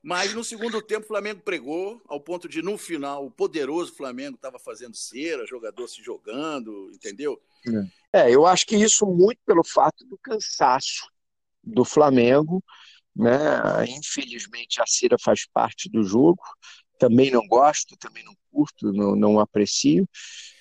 Mas 0.01 0.33
no 0.33 0.43
segundo 0.43 0.81
tempo 0.81 1.03
o 1.03 1.07
Flamengo 1.07 1.41
pregou, 1.41 2.01
ao 2.07 2.21
ponto 2.21 2.47
de, 2.47 2.61
no 2.61 2.77
final, 2.77 3.25
o 3.25 3.31
poderoso 3.31 3.93
Flamengo 3.93 4.35
estava 4.35 4.57
fazendo 4.57 4.95
cera, 4.95 5.45
jogador 5.45 5.87
se 5.87 6.01
jogando, 6.01 6.89
entendeu? 6.93 7.41
É, 8.13 8.29
eu 8.33 8.45
acho 8.45 8.65
que 8.65 8.75
isso 8.75 9.05
muito 9.05 9.39
pelo 9.45 9.63
fato 9.63 10.05
do 10.05 10.17
cansaço 10.17 11.07
do 11.63 11.83
Flamengo, 11.83 12.63
né? 13.15 13.85
Infelizmente 13.87 14.81
a 14.81 14.85
cera 14.87 15.17
faz 15.19 15.45
parte 15.51 15.89
do 15.89 16.03
jogo. 16.03 16.41
Também 16.99 17.29
não 17.29 17.47
gosto, 17.47 17.95
também 17.97 18.23
não 18.23 18.33
curto, 18.51 18.91
não, 18.91 19.15
não 19.15 19.39
aprecio. 19.39 20.07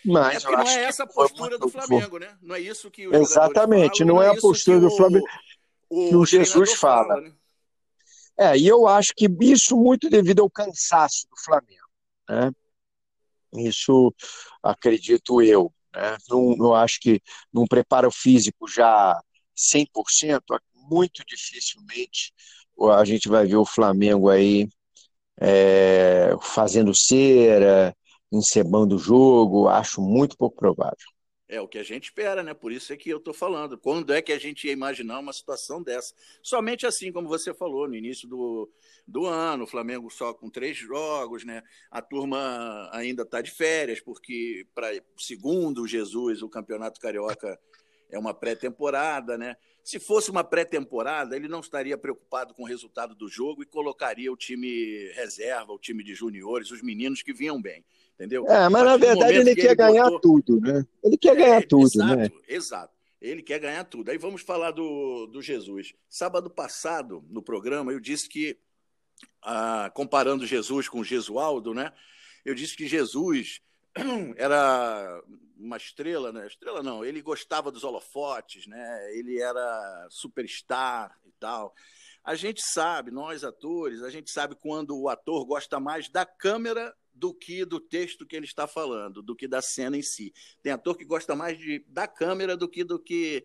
Mas 0.05 0.45
é 0.45 0.51
não 0.51 0.63
é 0.63 0.85
essa 0.85 1.05
a 1.05 1.07
postura 1.07 1.59
do 1.59 1.69
Flamengo, 1.69 2.19
né? 2.19 2.37
Não 2.43 2.55
é 2.55 2.61
isso 2.61 2.91
que 2.91 3.09
o 3.09 3.15
Exatamente, 3.15 4.01
falam, 4.01 4.15
não, 4.15 4.23
é, 4.23 4.27
é 4.27 4.31
a 4.31 4.41
postura 4.41 4.79
do 4.79 4.91
Flamengo 4.91 5.27
o, 5.89 6.09
que 6.09 6.17
o, 6.17 6.27
Jesus 6.27 6.75
fala. 6.75 7.09
fala 7.09 7.21
né? 7.23 7.33
É, 8.39 8.59
e 8.59 8.67
eu 8.67 8.87
acho 8.87 9.13
que 9.17 9.29
isso 9.41 9.77
muito 9.77 10.11
devido 10.11 10.43
ao 10.43 10.51
cansaço 10.51 11.27
do 11.31 11.37
Flamengo. 11.43 11.87
Né? 12.29 12.53
Isso 13.55 14.15
acredito 14.63 15.41
eu. 15.41 15.73
Né? 15.97 16.17
Não, 16.31 16.75
acho 16.75 17.01
que 17.01 17.21
num 17.53 17.67
preparo 17.67 18.11
físico 18.11 18.69
já 18.69 19.19
100%, 19.55 20.59
muito 20.91 21.23
dificilmente 21.27 22.33
a 22.95 23.05
gente 23.05 23.29
vai 23.29 23.47
ver 23.47 23.57
o 23.57 23.65
Flamengo 23.65 24.29
aí 24.29 24.69
é, 25.41 26.31
fazendo 26.43 26.95
cera, 26.95 27.95
encebando 28.33 28.97
o 28.97 28.99
jogo, 28.99 29.69
acho 29.69 30.01
muito 30.03 30.37
pouco 30.37 30.57
provável. 30.57 30.97
É 31.49 31.61
o 31.61 31.69
que 31.69 31.79
a 31.79 31.83
gente 31.85 32.05
espera, 32.05 32.43
né? 32.43 32.53
Por 32.53 32.73
isso 32.73 32.93
é 32.93 32.97
que 32.97 33.09
eu 33.09 33.19
estou 33.19 33.33
falando. 33.33 33.79
Quando 33.79 34.13
é 34.13 34.21
que 34.21 34.33
a 34.33 34.39
gente 34.39 34.67
ia 34.67 34.73
imaginar 34.73 35.21
uma 35.21 35.33
situação 35.33 35.81
dessa? 35.81 36.13
Somente 36.43 36.85
assim, 36.85 37.13
como 37.13 37.29
você 37.29 37.55
falou, 37.55 37.87
no 37.87 37.95
início 37.95 38.29
do, 38.29 38.69
do 39.07 39.27
ano, 39.27 39.63
o 39.63 39.67
Flamengo 39.67 40.11
só 40.11 40.35
com 40.35 40.51
três 40.51 40.77
jogos, 40.77 41.45
né? 41.45 41.63
A 41.89 42.03
turma 42.03 42.91
ainda 42.93 43.23
está 43.23 43.41
de 43.41 43.53
férias, 43.53 44.01
porque, 44.01 44.67
para 44.75 44.89
segundo 45.17 45.87
Jesus, 45.87 46.43
o 46.43 46.49
Campeonato 46.49 47.01
Carioca 47.01 47.57
é 48.11 48.19
uma 48.19 48.35
pré-temporada, 48.35 49.39
né? 49.39 49.57
Se 49.85 50.01
fosse 50.01 50.33
uma 50.33 50.43
pré-temporada, 50.43 51.37
ele 51.37 51.47
não 51.47 51.61
estaria 51.61 51.97
preocupado 51.97 52.55
com 52.55 52.65
o 52.65 52.67
resultado 52.67 53.15
do 53.15 53.29
jogo 53.29 53.63
e 53.63 53.67
colocaria 53.67 54.33
o 54.33 54.37
time 54.37 55.13
reserva, 55.13 55.73
o 55.73 55.79
time 55.79 56.03
de 56.03 56.13
juniores, 56.13 56.73
os 56.73 56.83
meninos 56.83 57.23
que 57.23 57.33
vinham 57.33 57.63
bem 57.63 57.85
entendeu? 58.17 58.47
É, 58.49 58.69
mas 58.69 58.85
na 58.85 58.97
verdade 58.97 59.35
ele 59.35 59.55
quer 59.55 59.67
ele 59.67 59.75
ganhar 59.75 60.11
botou... 60.11 60.43
tudo, 60.43 60.61
né? 60.61 60.85
Ele 61.05 61.17
quer 61.17 61.37
ganhar 61.37 61.63
é, 61.63 61.67
tudo, 61.67 61.87
exato, 61.87 62.17
né? 62.17 62.31
Exato. 62.49 62.97
Ele 63.21 63.43
quer 63.43 63.59
ganhar 63.59 63.85
tudo. 63.85 64.11
Aí 64.11 64.19
vamos 64.19 64.43
falar 64.43 64.73
do, 64.73 65.27
do 65.27 65.41
Jesus. 65.41 65.95
Sábado 66.09 66.51
passado, 66.51 67.25
no 67.29 67.43
programa, 67.43 67.93
eu 67.93 68.01
disse 68.01 68.29
que, 68.29 68.59
ah, 69.43 69.91
comparando 69.95 70.47
Jesus 70.47 70.89
com 70.89 71.05
Jesualdo, 71.05 71.73
né? 71.73 71.93
Eu 72.45 72.55
disse 72.55 72.77
que 72.77 72.87
Jesus 72.87 73.61
era 74.37 75.23
uma 75.57 75.77
estrela, 75.77 76.33
né? 76.33 76.47
Estrela 76.47 76.83
não, 76.83 77.05
ele 77.05 77.23
gostava 77.23 77.73
dos 77.73 77.85
holofotes, 77.85 78.67
né? 78.67 79.17
Ele 79.17 79.41
era 79.41 80.07
superstar 80.11 81.19
e 81.27 81.33
tal. 81.41 81.75
A 82.23 82.35
gente 82.35 82.61
sabe, 82.61 83.11
nós 83.11 83.45
atores, 83.45 84.03
a 84.03 84.11
gente 84.11 84.31
sabe 84.31 84.55
quando 84.55 84.99
o 84.99 85.09
ator 85.09 85.45
gosta 85.47 85.81
mais 85.81 86.09
da 86.09 86.27
câmera 86.27 86.95
do 87.17 87.33
que 87.33 87.65
do 87.65 87.81
texto 87.81 88.27
que 88.27 88.37
ele 88.37 88.45
está 88.45 88.67
falando, 88.67 89.23
do 89.23 89.35
que 89.35 89.49
da 89.49 89.63
cena 89.63 89.97
em 89.97 90.03
si. 90.03 90.33
Tem 90.63 90.73
ator 90.73 90.97
que 90.97 91.05
gosta 91.05 91.35
mais 91.35 91.59
de, 91.59 91.85
da 91.89 92.07
câmera 92.07 92.57
do 92.57 92.69
que 92.69 92.85
do 92.85 92.99
que 92.99 93.45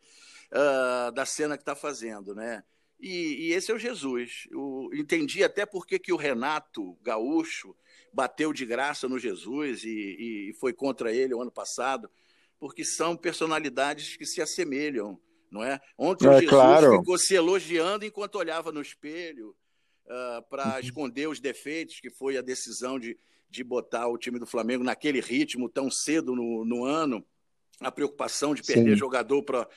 uh, 0.51 1.11
da 1.11 1.25
cena 1.25 1.57
que 1.57 1.63
está 1.63 1.75
fazendo, 1.75 2.35
né? 2.35 2.63
E, 2.99 3.47
e, 3.47 3.53
esse 3.53 3.71
é 3.71 3.73
o 3.73 3.79
Jesus. 3.79 4.47
Eu 4.51 4.89
entendi 4.93 5.43
até 5.43 5.65
por 5.65 5.87
que 5.87 6.13
o 6.13 6.17
Renato 6.17 6.95
Gaúcho 7.01 7.75
bateu 8.13 8.53
de 8.53 8.65
graça 8.65 9.09
no 9.09 9.17
Jesus 9.17 9.83
e, 9.83 10.49
e 10.49 10.53
foi 10.59 10.71
contra 10.71 11.11
ele 11.11 11.33
o 11.33 11.41
ano 11.41 11.51
passado, 11.51 12.11
porque 12.59 12.85
são 12.85 13.17
personalidades 13.17 14.15
que 14.15 14.25
se 14.25 14.39
assemelham, 14.39 15.19
não 15.49 15.63
é? 15.63 15.79
Ontem 15.97 16.27
é, 16.27 16.29
o 16.29 16.33
Jesus 16.33 16.49
claro. 16.49 16.99
ficou 16.99 17.17
se 17.17 17.33
elogiando 17.33 18.05
enquanto 18.05 18.35
olhava 18.35 18.71
no 18.71 18.81
espelho 18.81 19.55
uh, 20.05 20.47
para 20.47 20.73
uhum. 20.73 20.79
esconder 20.79 21.27
os 21.27 21.39
defeitos, 21.39 21.99
que 21.99 22.11
foi 22.11 22.37
a 22.37 22.41
decisão 22.41 22.99
de, 22.99 23.17
de 23.51 23.63
botar 23.63 24.08
o 24.08 24.17
time 24.17 24.39
do 24.39 24.48
Flamengo 24.48 24.84
naquele 24.84 25.20
ritmo 25.20 25.70
tão 25.70 25.91
cedo 25.91 26.34
no, 26.36 26.65
no 26.65 26.86
ano, 26.86 27.24
a 27.81 27.91
preocupação 27.91 28.55
de 28.55 28.63
perder 28.63 28.93
Sim. 28.93 28.98
jogador 28.98 29.43
para 29.43 29.67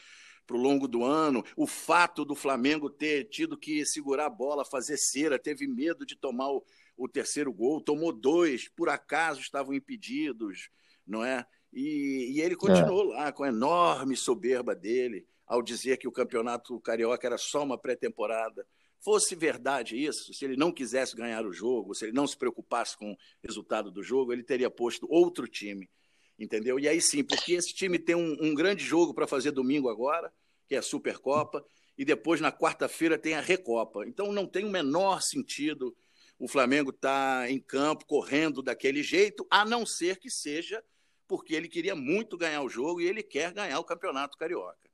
para 0.46 0.56
o 0.56 0.60
longo 0.60 0.86
do 0.86 1.02
ano, 1.02 1.42
o 1.56 1.66
fato 1.66 2.22
do 2.22 2.34
Flamengo 2.34 2.90
ter 2.90 3.24
tido 3.30 3.56
que 3.56 3.82
segurar 3.86 4.26
a 4.26 4.30
bola, 4.30 4.62
fazer 4.62 4.98
cera, 4.98 5.38
teve 5.38 5.66
medo 5.66 6.04
de 6.04 6.16
tomar 6.16 6.50
o, 6.50 6.62
o 6.98 7.08
terceiro 7.08 7.50
gol, 7.50 7.80
tomou 7.80 8.12
dois, 8.12 8.68
por 8.68 8.90
acaso 8.90 9.40
estavam 9.40 9.72
impedidos, 9.72 10.68
não 11.06 11.24
é? 11.24 11.46
E, 11.72 12.34
e 12.34 12.40
ele 12.42 12.56
continuou 12.56 13.14
é. 13.14 13.16
lá 13.16 13.32
com 13.32 13.42
a 13.42 13.48
enorme 13.48 14.16
soberba 14.16 14.74
dele 14.74 15.26
ao 15.46 15.62
dizer 15.62 15.96
que 15.96 16.08
o 16.08 16.12
campeonato 16.12 16.78
carioca 16.80 17.26
era 17.26 17.38
só 17.38 17.62
uma 17.62 17.78
pré-temporada. 17.78 18.66
Fosse 19.04 19.34
verdade 19.34 20.02
isso, 20.02 20.32
se 20.32 20.46
ele 20.46 20.56
não 20.56 20.72
quisesse 20.72 21.14
ganhar 21.14 21.44
o 21.44 21.52
jogo, 21.52 21.94
se 21.94 22.06
ele 22.06 22.14
não 22.14 22.26
se 22.26 22.34
preocupasse 22.34 22.96
com 22.96 23.12
o 23.12 23.16
resultado 23.42 23.90
do 23.90 24.02
jogo, 24.02 24.32
ele 24.32 24.42
teria 24.42 24.70
posto 24.70 25.06
outro 25.10 25.46
time, 25.46 25.90
entendeu? 26.38 26.80
E 26.80 26.88
aí 26.88 27.02
sim, 27.02 27.22
porque 27.22 27.52
esse 27.52 27.74
time 27.74 27.98
tem 27.98 28.14
um, 28.14 28.34
um 28.40 28.54
grande 28.54 28.82
jogo 28.82 29.12
para 29.12 29.26
fazer 29.26 29.50
domingo 29.50 29.90
agora, 29.90 30.32
que 30.66 30.74
é 30.74 30.78
a 30.78 30.82
Supercopa, 30.82 31.62
e 31.98 32.04
depois 32.04 32.40
na 32.40 32.50
quarta-feira 32.50 33.18
tem 33.18 33.34
a 33.34 33.42
Recopa. 33.42 34.06
Então 34.06 34.32
não 34.32 34.46
tem 34.46 34.64
o 34.64 34.70
menor 34.70 35.20
sentido 35.20 35.94
o 36.38 36.48
Flamengo 36.48 36.88
estar 36.88 37.42
tá 37.42 37.50
em 37.50 37.60
campo 37.60 38.06
correndo 38.06 38.62
daquele 38.62 39.02
jeito, 39.02 39.46
a 39.50 39.66
não 39.66 39.84
ser 39.84 40.18
que 40.18 40.30
seja 40.30 40.82
porque 41.28 41.54
ele 41.54 41.68
queria 41.68 41.94
muito 41.94 42.38
ganhar 42.38 42.62
o 42.62 42.70
jogo 42.70 43.02
e 43.02 43.06
ele 43.06 43.22
quer 43.22 43.52
ganhar 43.52 43.78
o 43.78 43.84
Campeonato 43.84 44.38
Carioca 44.38 44.84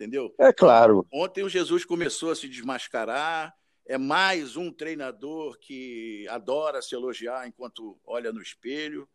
entendeu? 0.00 0.34
É 0.38 0.50
claro. 0.50 1.06
Ontem 1.12 1.44
o 1.44 1.48
Jesus 1.48 1.84
começou 1.84 2.30
a 2.30 2.34
se 2.34 2.48
desmascarar, 2.48 3.54
é 3.86 3.98
mais 3.98 4.56
um 4.56 4.72
treinador 4.72 5.58
que 5.58 6.26
adora 6.28 6.80
se 6.80 6.94
elogiar 6.94 7.46
enquanto 7.46 7.98
olha 8.04 8.32
no 8.32 8.40
espelho, 8.40 9.06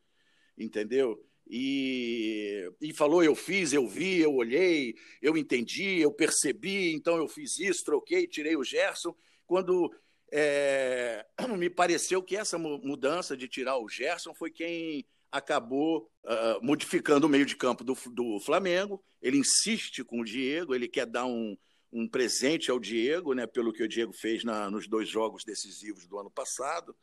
entendeu? 0.56 1.20
E, 1.48 2.72
e 2.80 2.94
falou: 2.94 3.24
eu 3.24 3.34
fiz, 3.34 3.74
eu 3.74 3.88
vi, 3.88 4.20
eu 4.20 4.36
olhei, 4.36 4.96
eu 5.22 5.36
entendi, 5.36 6.00
eu 6.00 6.12
percebi, 6.12 6.94
então 6.94 7.18
eu 7.18 7.28
fiz 7.28 7.58
isso, 7.58 7.84
troquei, 7.84 8.28
tirei 8.28 8.56
o 8.56 8.64
Gerson. 8.64 9.16
Quando 9.48 9.92
é, 10.32 11.26
me 11.58 11.70
pareceu 11.70 12.22
que 12.22 12.38
essa 12.38 12.60
mudança 12.60 13.36
de 13.36 13.48
tirar 13.48 13.78
o 13.78 13.90
Gerson 13.90 14.36
foi 14.36 14.52
quem 14.52 15.04
acabou 15.36 16.10
uh, 16.24 16.66
modificando 16.66 17.28
o 17.28 17.30
meio 17.30 17.46
de 17.46 17.58
campo 17.58 17.84
do, 17.84 17.96
do 18.12 18.40
Flamengo. 18.40 19.04
Ele 19.22 19.38
insiste 19.38 20.04
com 20.04 20.22
o 20.22 20.24
Diego, 20.24 20.74
ele 20.74 20.88
quer 20.88 21.06
dar 21.06 21.26
um, 21.26 21.58
um 21.92 22.08
presente 22.08 22.72
ao 22.72 22.80
Diego, 22.80 23.34
né, 23.34 23.46
pelo 23.46 23.74
que 23.74 23.84
o 23.84 23.88
Diego 23.88 24.14
fez 24.14 24.46
na, 24.46 24.72
nos 24.72 24.88
dois 24.88 25.10
jogos 25.10 25.44
decisivos 25.44 26.08
do 26.08 26.18
ano 26.18 26.32
passado, 26.32 26.96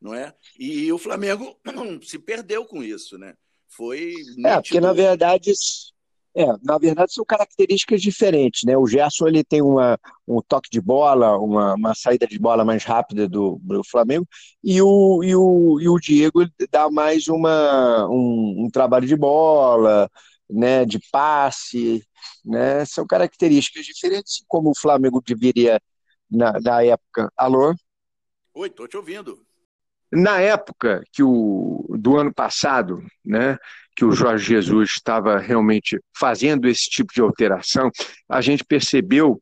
não 0.00 0.14
é? 0.14 0.32
E 0.56 0.92
o 0.92 0.98
Flamengo 0.98 1.58
se 2.02 2.18
perdeu 2.18 2.64
com 2.64 2.82
isso, 2.82 3.18
né? 3.18 3.34
Foi 3.68 4.14
é 4.44 4.54
porque 4.60 4.80
na 4.80 4.92
verdade 4.92 5.52
é, 6.36 6.46
na 6.62 6.78
verdade 6.78 7.12
são 7.12 7.24
características 7.24 8.02
diferentes, 8.02 8.62
né? 8.64 8.76
O 8.76 8.86
Gerson 8.86 9.28
ele 9.28 9.44
tem 9.44 9.62
uma, 9.62 9.98
um 10.26 10.40
toque 10.42 10.68
de 10.68 10.80
bola, 10.80 11.38
uma, 11.38 11.74
uma 11.74 11.94
saída 11.94 12.26
de 12.26 12.38
bola 12.38 12.64
mais 12.64 12.84
rápida 12.84 13.28
do, 13.28 13.60
do 13.62 13.84
Flamengo, 13.84 14.26
e 14.62 14.82
o, 14.82 15.22
e 15.22 15.36
o, 15.36 15.80
e 15.80 15.88
o 15.88 15.98
Diego 15.98 16.44
dá 16.70 16.90
mais 16.90 17.28
uma, 17.28 18.08
um, 18.08 18.64
um 18.64 18.70
trabalho 18.70 19.06
de 19.06 19.16
bola, 19.16 20.10
né, 20.50 20.84
de 20.84 20.98
passe, 21.12 22.04
né? 22.44 22.84
São 22.84 23.06
características 23.06 23.86
diferentes, 23.86 24.44
como 24.48 24.70
o 24.70 24.78
Flamengo 24.78 25.22
deveria 25.24 25.80
na, 26.30 26.52
na 26.60 26.82
época. 26.82 27.30
Alô? 27.36 27.74
Oi, 28.54 28.70
tô 28.70 28.88
te 28.88 28.96
ouvindo. 28.96 29.44
Na 30.12 30.40
época 30.40 31.02
que 31.12 31.22
o 31.22 31.86
do 31.98 32.16
ano 32.16 32.32
passado, 32.32 33.02
né, 33.24 33.58
que 33.94 34.04
o 34.04 34.12
Jorge 34.12 34.46
Jesus 34.46 34.90
estava 34.96 35.38
realmente 35.38 35.98
fazendo 36.16 36.68
esse 36.68 36.88
tipo 36.90 37.12
de 37.14 37.20
alteração, 37.20 37.90
a 38.28 38.40
gente 38.40 38.64
percebeu 38.64 39.38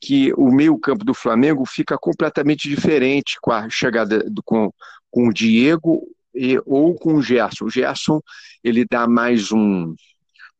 que 0.00 0.32
o 0.34 0.52
meio-campo 0.52 1.04
do 1.04 1.14
Flamengo 1.14 1.64
fica 1.64 1.96
completamente 1.96 2.68
diferente 2.68 3.38
com 3.40 3.50
a 3.50 3.68
chegada 3.70 4.18
do, 4.30 4.42
com, 4.42 4.70
com 5.10 5.28
o 5.28 5.32
Diego 5.32 6.02
e, 6.34 6.60
ou 6.66 6.94
com 6.94 7.14
o 7.14 7.22
Gerson. 7.22 7.64
O 7.64 7.70
Gerson 7.70 8.20
ele 8.62 8.84
dá 8.84 9.06
mais 9.06 9.50
um, 9.50 9.94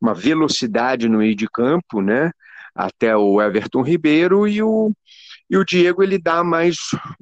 uma 0.01 0.13
velocidade 0.13 1.07
no 1.07 1.19
meio 1.19 1.35
de 1.35 1.47
campo, 1.47 2.01
né? 2.01 2.31
Até 2.73 3.15
o 3.15 3.41
Everton 3.41 3.83
Ribeiro 3.83 4.47
e 4.47 4.61
o, 4.61 4.91
e 5.49 5.57
o 5.57 5.63
Diego 5.63 6.01
ele 6.03 6.17
dá 6.17 6.43
mais, 6.43 6.75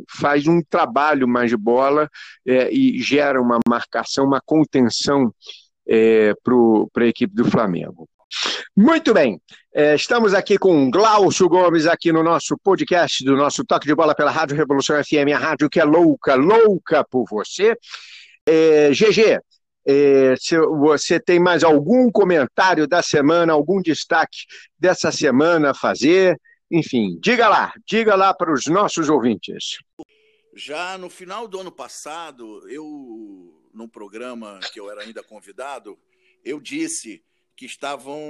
faz 0.10 0.48
um 0.48 0.62
trabalho 0.62 1.28
mais 1.28 1.50
de 1.50 1.58
bola 1.58 2.10
é, 2.48 2.74
e 2.74 3.02
gera 3.02 3.42
uma 3.42 3.60
marcação, 3.68 4.26
uma 4.26 4.42
contenção 4.44 5.34
é, 5.88 6.34
para 6.44 7.04
a 7.04 7.08
equipe 7.08 7.34
do 7.34 7.50
Flamengo. 7.50 8.08
Muito 8.76 9.14
bem, 9.14 9.40
é, 9.74 9.94
estamos 9.94 10.34
aqui 10.34 10.58
com 10.58 10.90
Glaucio 10.90 11.48
Gomes 11.48 11.86
aqui 11.86 12.12
no 12.12 12.24
nosso 12.24 12.58
podcast 12.64 13.24
do 13.24 13.36
nosso 13.36 13.64
Toque 13.64 13.86
de 13.86 13.94
Bola 13.94 14.16
pela 14.16 14.32
Rádio 14.32 14.58
Revolução 14.58 15.02
FM, 15.04 15.32
a 15.36 15.38
rádio 15.38 15.70
que 15.70 15.80
é 15.80 15.84
louca, 15.84 16.34
louca 16.34 17.04
por 17.04 17.26
você. 17.30 17.78
É, 18.48 18.90
GG, 18.90 19.40
é, 19.86 20.36
se 20.38 20.58
você 20.58 21.20
tem 21.20 21.40
mais 21.40 21.64
algum 21.64 22.10
comentário 22.12 22.88
da 22.88 23.02
semana, 23.04 23.54
algum 23.54 23.82
destaque 23.82 24.46
dessa 24.80 25.12
semana 25.12 25.72
a 25.72 25.76
fazer? 25.76 26.40
Enfim, 26.72 27.20
diga 27.22 27.48
lá, 27.48 27.74
diga 27.86 28.16
lá 28.16 28.34
para 28.34 28.52
os 28.52 28.66
nossos 28.66 29.10
ouvintes. 29.10 29.78
Já 30.56 30.98
no 30.98 31.10
final 31.10 31.48
do 31.48 31.60
ano 31.60 31.72
passado, 31.72 32.68
eu 32.70 33.63
num 33.74 33.88
programa 33.88 34.60
que 34.72 34.80
eu 34.80 34.90
era 34.90 35.02
ainda 35.02 35.24
convidado, 35.24 35.98
eu 36.44 36.60
disse 36.60 37.24
que 37.56 37.66
estavam 37.66 38.22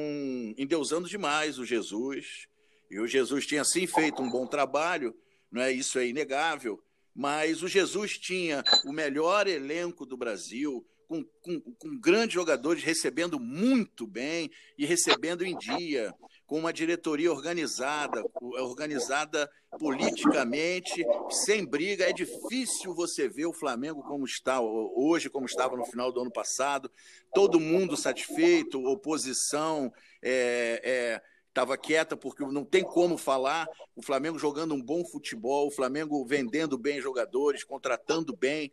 endeusando 0.57 1.07
demais 1.07 1.57
o 1.57 1.65
Jesus. 1.65 2.47
E 2.89 2.99
o 2.99 3.07
Jesus 3.07 3.45
tinha 3.45 3.63
sim 3.63 3.87
feito 3.87 4.21
um 4.21 4.29
bom 4.29 4.45
trabalho, 4.45 5.15
não 5.51 5.61
é 5.61 5.71
isso 5.71 5.97
é 5.97 6.07
inegável, 6.07 6.81
mas 7.15 7.61
o 7.61 7.67
Jesus 7.67 8.17
tinha 8.17 8.63
o 8.85 8.91
melhor 8.91 9.47
elenco 9.47 10.05
do 10.05 10.17
Brasil, 10.17 10.85
com, 11.07 11.23
com, 11.41 11.59
com 11.59 11.99
grandes 11.99 12.33
jogadores 12.33 12.83
recebendo 12.83 13.39
muito 13.39 14.07
bem 14.07 14.49
e 14.77 14.85
recebendo 14.85 15.45
em 15.45 15.57
dia 15.57 16.13
com 16.45 16.59
uma 16.59 16.73
diretoria 16.73 17.31
organizada, 17.31 18.23
organizada 18.41 19.49
politicamente, 19.79 21.05
sem 21.29 21.65
briga. 21.65 22.05
É 22.05 22.13
difícil 22.13 22.93
você 22.93 23.27
ver 23.27 23.45
o 23.45 23.53
Flamengo 23.53 24.03
como 24.03 24.25
está 24.25 24.59
hoje, 24.61 25.29
como 25.29 25.45
estava 25.45 25.75
no 25.75 25.85
final 25.85 26.11
do 26.11 26.21
ano 26.21 26.31
passado. 26.31 26.91
Todo 27.33 27.59
mundo 27.59 27.97
satisfeito, 27.97 28.83
oposição 28.83 29.91
é, 30.21 30.81
é, 30.83 31.21
estava 31.47 31.77
quieta 31.77 32.17
porque 32.17 32.43
não 32.45 32.65
tem 32.65 32.83
como 32.83 33.17
falar. 33.17 33.67
O 33.95 34.01
Flamengo 34.01 34.39
jogando 34.39 34.73
um 34.73 34.81
bom 34.81 35.05
futebol, 35.05 35.67
o 35.67 35.71
Flamengo 35.71 36.25
vendendo 36.25 36.77
bem 36.77 36.99
jogadores, 36.99 37.63
contratando 37.63 38.35
bem. 38.35 38.71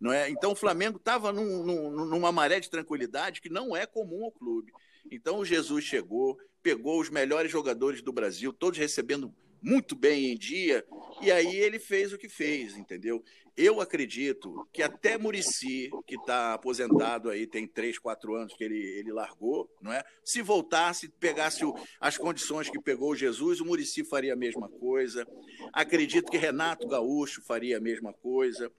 Não 0.00 0.12
é? 0.12 0.30
Então 0.30 0.52
o 0.52 0.56
Flamengo 0.56 0.98
estava 0.98 1.32
num, 1.32 1.64
num, 1.64 2.06
numa 2.06 2.30
maré 2.30 2.60
de 2.60 2.70
tranquilidade 2.70 3.40
que 3.40 3.48
não 3.48 3.76
é 3.76 3.84
comum 3.86 4.24
ao 4.24 4.32
clube. 4.32 4.72
Então 5.10 5.38
o 5.38 5.44
Jesus 5.44 5.84
chegou, 5.84 6.38
pegou 6.62 7.00
os 7.00 7.10
melhores 7.10 7.50
jogadores 7.50 8.02
do 8.02 8.12
Brasil, 8.12 8.52
todos 8.52 8.78
recebendo 8.78 9.34
muito 9.60 9.96
bem 9.96 10.32
em 10.32 10.36
dia, 10.36 10.84
e 11.20 11.32
aí 11.32 11.56
ele 11.56 11.78
fez 11.78 12.12
o 12.12 12.18
que 12.18 12.28
fez, 12.28 12.76
entendeu? 12.76 13.22
Eu 13.56 13.80
acredito 13.80 14.68
que 14.72 14.84
até 14.84 15.18
Murici, 15.18 15.90
que 16.06 16.14
está 16.14 16.54
aposentado 16.54 17.28
aí, 17.28 17.44
tem 17.44 17.66
três, 17.66 17.98
quatro 17.98 18.36
anos 18.36 18.54
que 18.54 18.62
ele, 18.62 18.78
ele 18.78 19.10
largou, 19.10 19.68
não 19.82 19.92
é? 19.92 20.04
Se 20.24 20.40
voltasse, 20.42 21.08
pegasse 21.08 21.64
o, 21.64 21.74
as 22.00 22.16
condições 22.16 22.70
que 22.70 22.80
pegou 22.80 23.10
o 23.10 23.16
Jesus, 23.16 23.60
o 23.60 23.64
Murici 23.64 24.04
faria 24.04 24.34
a 24.34 24.36
mesma 24.36 24.68
coisa. 24.68 25.26
Acredito 25.72 26.30
que 26.30 26.36
Renato 26.36 26.86
Gaúcho 26.86 27.42
faria 27.42 27.78
a 27.78 27.80
mesma 27.80 28.12
coisa. 28.12 28.70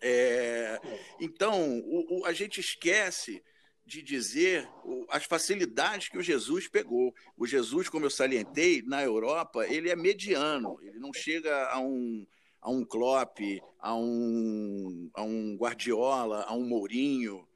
É, 0.00 0.80
então, 1.20 1.78
o, 1.80 2.20
o, 2.20 2.26
a 2.26 2.32
gente 2.32 2.60
esquece 2.60 3.42
de 3.84 4.02
dizer 4.02 4.68
as 5.08 5.24
facilidades 5.24 6.08
que 6.08 6.16
o 6.16 6.22
Jesus 6.22 6.68
pegou. 6.68 7.12
O 7.36 7.44
Jesus, 7.44 7.88
como 7.88 8.06
eu 8.06 8.10
salientei, 8.10 8.82
na 8.82 9.02
Europa, 9.02 9.66
ele 9.66 9.90
é 9.90 9.96
mediano, 9.96 10.78
ele 10.80 10.98
não 10.98 11.12
chega 11.12 11.66
a 11.66 11.80
um, 11.80 12.24
a 12.62 12.70
um 12.70 12.84
Klopp, 12.84 13.40
a 13.80 13.96
um, 13.96 15.10
a 15.12 15.22
um 15.22 15.56
Guardiola, 15.56 16.44
a 16.44 16.54
um 16.54 16.64
Mourinho, 16.64 17.46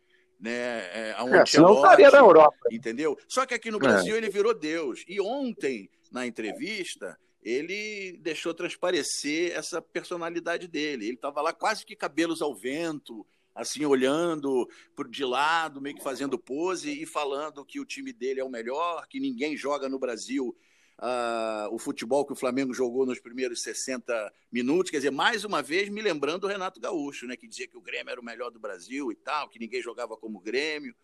né, 0.40 0.88
é, 0.92 1.14
a 1.16 1.22
um 1.22 1.34
é, 1.34 1.44
não 1.54 1.76
estaria 1.76 2.10
na 2.10 2.18
Europa. 2.18 2.58
Entendeu? 2.70 3.16
Só 3.28 3.46
que 3.46 3.54
aqui 3.54 3.70
no 3.70 3.78
Brasil 3.78 4.16
é. 4.16 4.18
ele 4.18 4.28
virou 4.28 4.58
Deus. 4.58 5.04
E 5.06 5.20
ontem, 5.20 5.88
na 6.10 6.26
entrevista, 6.26 7.16
ele 7.44 8.16
deixou 8.22 8.54
transparecer 8.54 9.52
essa 9.52 9.82
personalidade 9.82 10.66
dele. 10.66 11.04
Ele 11.04 11.14
estava 11.14 11.42
lá 11.42 11.52
quase 11.52 11.84
que 11.84 11.94
cabelos 11.94 12.40
ao 12.40 12.54
vento, 12.54 13.26
assim, 13.54 13.84
olhando 13.84 14.66
por 14.96 15.06
de 15.08 15.24
lado, 15.24 15.80
meio 15.80 15.94
que 15.94 16.02
fazendo 16.02 16.38
pose 16.38 17.02
e 17.02 17.04
falando 17.04 17.64
que 17.64 17.78
o 17.78 17.84
time 17.84 18.12
dele 18.12 18.40
é 18.40 18.44
o 18.44 18.48
melhor, 18.48 19.06
que 19.06 19.20
ninguém 19.20 19.56
joga 19.56 19.90
no 19.90 19.98
Brasil 19.98 20.56
uh, 20.98 21.74
o 21.74 21.78
futebol 21.78 22.24
que 22.24 22.32
o 22.32 22.36
Flamengo 22.36 22.72
jogou 22.72 23.04
nos 23.04 23.20
primeiros 23.20 23.62
60 23.62 24.32
minutos. 24.50 24.90
Quer 24.90 24.98
dizer, 24.98 25.10
mais 25.10 25.44
uma 25.44 25.62
vez 25.62 25.90
me 25.90 26.00
lembrando 26.00 26.44
o 26.44 26.48
Renato 26.48 26.80
Gaúcho, 26.80 27.26
né, 27.26 27.36
que 27.36 27.46
dizia 27.46 27.68
que 27.68 27.76
o 27.76 27.82
Grêmio 27.82 28.10
era 28.10 28.20
o 28.20 28.24
melhor 28.24 28.50
do 28.50 28.58
Brasil 28.58 29.12
e 29.12 29.16
tal, 29.16 29.50
que 29.50 29.58
ninguém 29.58 29.82
jogava 29.82 30.16
como 30.16 30.40
Grêmio. 30.40 30.94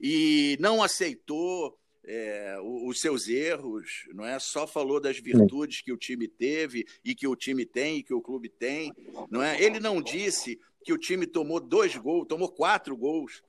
E 0.00 0.56
não 0.60 0.82
aceitou 0.82 1.76
é, 2.04 2.56
os 2.60 3.00
seus 3.00 3.28
erros, 3.28 4.06
não 4.12 4.24
é? 4.24 4.38
Só 4.38 4.66
falou 4.66 5.00
das 5.00 5.18
virtudes 5.18 5.80
que 5.80 5.92
o 5.92 5.96
time 5.96 6.26
teve 6.26 6.84
e 7.04 7.14
que 7.14 7.26
o 7.26 7.36
time 7.36 7.64
tem 7.64 7.98
e 7.98 8.02
que 8.02 8.14
o 8.14 8.20
clube 8.20 8.48
tem, 8.48 8.92
não 9.30 9.42
é? 9.42 9.62
Ele 9.62 9.78
não 9.78 10.02
disse 10.02 10.58
que 10.84 10.92
o 10.92 10.98
time 10.98 11.26
tomou 11.26 11.60
dois 11.60 11.96
gols, 11.96 12.26
tomou 12.26 12.48
quatro 12.48 12.96
gols. 12.96 13.42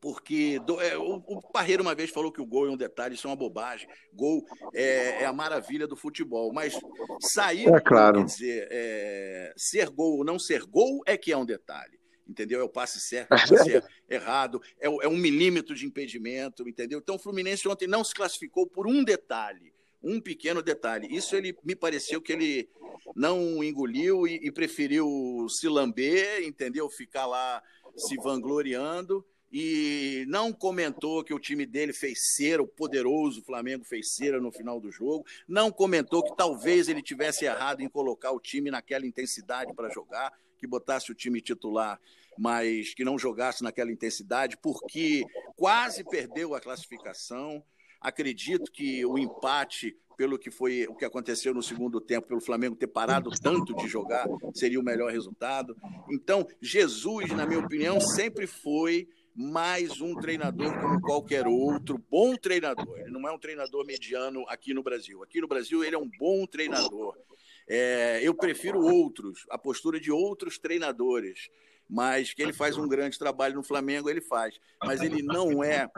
Porque 0.00 0.58
do, 0.66 0.80
é, 0.80 0.98
o, 0.98 1.22
o 1.28 1.40
Parreiro 1.40 1.80
uma 1.80 1.94
vez 1.94 2.10
falou 2.10 2.32
que 2.32 2.40
o 2.40 2.46
gol 2.46 2.66
é 2.66 2.70
um 2.70 2.76
detalhe, 2.76 3.14
isso 3.14 3.28
é 3.28 3.30
uma 3.30 3.36
bobagem. 3.36 3.88
Gol 4.12 4.44
é, 4.74 5.22
é 5.22 5.24
a 5.24 5.32
maravilha 5.32 5.86
do 5.86 5.94
futebol. 5.94 6.52
Mas 6.52 6.76
sair, 7.20 7.68
é 7.68 7.80
claro. 7.80 8.18
quer 8.18 8.24
dizer, 8.24 8.68
é, 8.68 9.54
ser 9.56 9.88
gol 9.90 10.18
ou 10.18 10.24
não 10.24 10.40
ser 10.40 10.64
gol 10.64 11.02
é 11.06 11.16
que 11.16 11.30
é 11.30 11.36
um 11.36 11.46
detalhe 11.46 11.96
entendeu? 12.26 12.60
É 12.60 12.64
o 12.64 12.68
passe 12.68 13.00
certo, 13.00 13.32
é 13.32 13.36
o 13.36 13.38
passe 13.38 13.82
errado, 14.08 14.60
é, 14.80 14.86
é, 14.86 15.08
um 15.08 15.16
milímetro 15.16 15.74
de 15.74 15.86
impedimento, 15.86 16.68
entendeu? 16.68 16.98
Então 16.98 17.16
o 17.16 17.18
Fluminense 17.18 17.68
ontem 17.68 17.86
não 17.86 18.02
se 18.04 18.14
classificou 18.14 18.66
por 18.66 18.86
um 18.86 19.04
detalhe 19.04 19.74
um 20.02 20.20
pequeno 20.20 20.62
detalhe. 20.62 21.08
Isso 21.10 21.34
ele 21.34 21.56
me 21.64 21.74
pareceu 21.74 22.22
que 22.22 22.32
ele 22.32 22.68
não 23.14 23.62
engoliu 23.64 24.26
e, 24.26 24.36
e 24.36 24.52
preferiu 24.52 25.46
se 25.48 25.68
lamber, 25.68 26.44
entendeu? 26.44 26.88
Ficar 26.88 27.26
lá 27.26 27.60
se 27.96 28.14
vangloriando 28.16 29.24
e 29.52 30.24
não 30.28 30.52
comentou 30.52 31.24
que 31.24 31.32
o 31.32 31.38
time 31.38 31.64
dele 31.64 31.92
fez 31.92 32.34
cera, 32.34 32.62
o 32.62 32.66
poderoso 32.66 33.42
Flamengo 33.42 33.84
fez 33.84 34.14
cera 34.14 34.40
no 34.40 34.52
final 34.52 34.80
do 34.80 34.90
jogo, 34.90 35.24
não 35.48 35.70
comentou 35.70 36.22
que 36.22 36.36
talvez 36.36 36.88
ele 36.88 37.02
tivesse 37.02 37.44
errado 37.44 37.80
em 37.80 37.88
colocar 37.88 38.32
o 38.32 38.40
time 38.40 38.70
naquela 38.70 39.06
intensidade 39.06 39.72
para 39.74 39.88
jogar, 39.88 40.32
que 40.56 40.66
botasse 40.66 41.10
o 41.10 41.14
time 41.14 41.40
titular, 41.40 42.00
mas 42.38 42.94
que 42.94 43.04
não 43.04 43.18
jogasse 43.18 43.62
naquela 43.62 43.92
intensidade, 43.92 44.56
porque 44.62 45.24
quase 45.56 46.04
perdeu 46.04 46.54
a 46.54 46.60
classificação. 46.60 47.62
Acredito 48.00 48.70
que 48.70 49.04
o 49.04 49.18
empate 49.18 49.96
pelo 50.16 50.38
que 50.38 50.50
foi 50.50 50.86
o 50.88 50.94
que 50.94 51.04
aconteceu 51.04 51.52
no 51.52 51.62
segundo 51.62 52.00
tempo, 52.00 52.28
pelo 52.28 52.40
Flamengo 52.40 52.74
ter 52.74 52.86
parado 52.86 53.30
tanto 53.30 53.74
de 53.76 53.86
jogar, 53.86 54.26
seria 54.54 54.80
o 54.80 54.84
melhor 54.84 55.12
resultado. 55.12 55.76
Então, 56.10 56.46
Jesus, 56.60 57.30
na 57.32 57.46
minha 57.46 57.60
opinião, 57.60 58.00
sempre 58.00 58.46
foi 58.46 59.08
mais 59.34 60.00
um 60.00 60.14
treinador 60.14 60.72
como 60.80 61.00
qualquer 61.02 61.46
outro, 61.46 62.02
bom 62.10 62.34
treinador. 62.34 62.98
Ele 62.98 63.10
não 63.10 63.28
é 63.28 63.32
um 63.32 63.38
treinador 63.38 63.84
mediano 63.84 64.44
aqui 64.48 64.72
no 64.72 64.82
Brasil. 64.82 65.22
Aqui 65.22 65.40
no 65.42 65.46
Brasil, 65.46 65.84
ele 65.84 65.94
é 65.94 65.98
um 65.98 66.10
bom 66.18 66.46
treinador. 66.46 67.14
É, 67.68 68.20
eu 68.22 68.34
prefiro 68.34 68.80
outros, 68.80 69.44
a 69.50 69.58
postura 69.58 69.98
de 69.98 70.10
outros 70.10 70.58
treinadores 70.58 71.50
mas 71.88 72.34
que 72.34 72.42
ele 72.42 72.52
faz 72.52 72.76
um 72.76 72.88
grande 72.88 73.18
trabalho 73.18 73.54
no 73.54 73.62
Flamengo, 73.62 74.10
ele 74.10 74.20
faz. 74.20 74.58
Mas 74.84 75.00
ele 75.02 75.22
não 75.22 75.62
é 75.62 75.88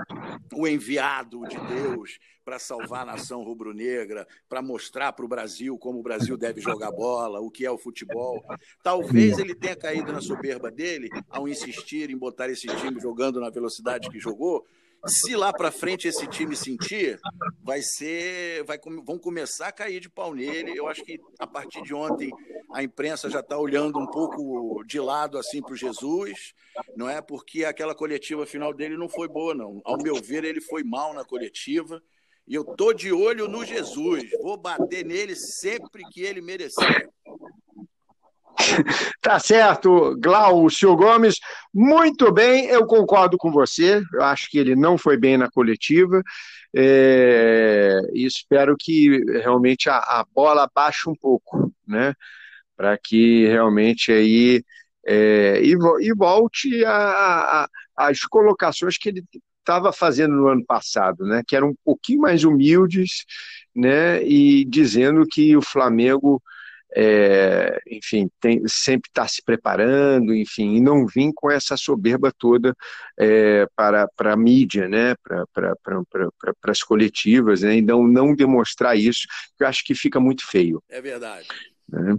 o 0.54 0.66
enviado 0.66 1.40
de 1.48 1.56
Deus 1.66 2.18
para 2.44 2.58
salvar 2.58 3.02
a 3.02 3.12
nação 3.12 3.42
rubro-negra, 3.42 4.26
para 4.48 4.62
mostrar 4.62 5.12
para 5.12 5.24
o 5.24 5.28
Brasil 5.28 5.78
como 5.78 5.98
o 5.98 6.02
Brasil 6.02 6.36
deve 6.36 6.60
jogar 6.60 6.90
bola, 6.90 7.40
o 7.40 7.50
que 7.50 7.64
é 7.64 7.70
o 7.70 7.78
futebol. 7.78 8.44
Talvez 8.82 9.38
ele 9.38 9.54
tenha 9.54 9.76
caído 9.76 10.12
na 10.12 10.20
soberba 10.20 10.70
dele 10.70 11.08
ao 11.28 11.48
insistir 11.48 12.10
em 12.10 12.16
botar 12.16 12.48
esse 12.48 12.66
time 12.66 13.00
jogando 13.00 13.40
na 13.40 13.50
velocidade 13.50 14.10
que 14.10 14.18
jogou, 14.18 14.66
se 15.06 15.36
lá 15.36 15.52
para 15.52 15.70
frente 15.70 16.08
esse 16.08 16.26
time 16.26 16.56
sentir, 16.56 17.18
vai 17.62 17.80
ser, 17.82 18.64
vai, 18.64 18.78
vão 19.04 19.18
começar 19.18 19.68
a 19.68 19.72
cair 19.72 20.00
de 20.00 20.08
pau 20.08 20.34
nele. 20.34 20.76
Eu 20.76 20.88
acho 20.88 21.04
que 21.04 21.20
a 21.38 21.46
partir 21.46 21.82
de 21.82 21.94
ontem 21.94 22.30
a 22.72 22.82
imprensa 22.82 23.30
já 23.30 23.40
está 23.40 23.56
olhando 23.56 23.98
um 23.98 24.06
pouco 24.06 24.82
de 24.84 25.00
lado 25.00 25.38
assim 25.38 25.62
para 25.62 25.72
o 25.72 25.76
Jesus, 25.76 26.54
não 26.96 27.08
é? 27.08 27.20
Porque 27.20 27.64
aquela 27.64 27.94
coletiva 27.94 28.44
final 28.44 28.74
dele 28.74 28.96
não 28.96 29.08
foi 29.08 29.28
boa, 29.28 29.54
não. 29.54 29.80
Ao 29.84 29.96
meu 29.96 30.16
ver, 30.16 30.44
ele 30.44 30.60
foi 30.60 30.82
mal 30.82 31.14
na 31.14 31.24
coletiva. 31.24 32.02
E 32.46 32.54
eu 32.54 32.64
tô 32.64 32.92
de 32.92 33.12
olho 33.12 33.46
no 33.46 33.64
Jesus. 33.64 34.24
Vou 34.42 34.56
bater 34.56 35.04
nele 35.04 35.36
sempre 35.36 36.02
que 36.10 36.22
ele 36.22 36.40
merecer. 36.40 37.08
Tá 39.20 39.38
certo, 39.38 40.16
Glaucio 40.18 40.94
Gomes. 40.96 41.36
Muito 41.72 42.32
bem, 42.32 42.66
eu 42.66 42.86
concordo 42.86 43.36
com 43.38 43.50
você. 43.50 44.02
Eu 44.12 44.22
acho 44.22 44.50
que 44.50 44.58
ele 44.58 44.74
não 44.74 44.98
foi 44.98 45.16
bem 45.16 45.36
na 45.36 45.50
coletiva. 45.50 46.22
É, 46.74 47.98
e 48.12 48.26
espero 48.26 48.76
que 48.78 49.24
realmente 49.42 49.88
a, 49.88 49.96
a 49.96 50.26
bola 50.34 50.70
baixe 50.74 51.08
um 51.08 51.14
pouco, 51.14 51.72
né? 51.86 52.14
Para 52.76 52.96
que 52.98 53.46
realmente 53.46 54.12
aí 54.12 54.62
é, 55.06 55.60
e, 55.62 55.72
e, 56.00 56.14
volte 56.14 56.84
às 57.96 58.20
colocações 58.26 58.98
que 58.98 59.08
ele 59.08 59.24
estava 59.60 59.92
fazendo 59.92 60.34
no 60.34 60.48
ano 60.48 60.64
passado, 60.64 61.24
né? 61.24 61.42
Que 61.46 61.56
eram 61.56 61.70
um 61.70 61.76
pouquinho 61.84 62.20
mais 62.22 62.44
humildes, 62.44 63.24
né? 63.74 64.22
E 64.22 64.64
dizendo 64.66 65.26
que 65.26 65.56
o 65.56 65.62
Flamengo 65.62 66.42
é, 66.94 67.80
enfim, 67.86 68.30
tem, 68.40 68.62
sempre 68.66 69.08
está 69.08 69.26
se 69.28 69.42
preparando, 69.42 70.34
enfim, 70.34 70.76
e 70.76 70.80
não 70.80 71.06
vir 71.06 71.32
com 71.34 71.50
essa 71.50 71.76
soberba 71.76 72.32
toda 72.36 72.74
é, 73.18 73.66
para, 73.76 74.08
para 74.08 74.32
a 74.32 74.36
mídia, 74.36 74.88
né, 74.88 75.14
para, 75.22 75.46
para, 75.52 75.76
para, 75.82 76.04
para, 76.08 76.72
as 76.72 76.82
coletivas, 76.82 77.62
né, 77.62 77.76
e 77.76 77.82
não, 77.82 78.06
não 78.06 78.34
demonstrar 78.34 78.96
isso, 78.96 79.26
que 79.56 79.64
eu 79.64 79.68
acho 79.68 79.84
que 79.84 79.94
fica 79.94 80.18
muito 80.18 80.46
feio. 80.46 80.82
É 80.88 81.00
verdade. 81.00 81.48
Né? 81.88 82.18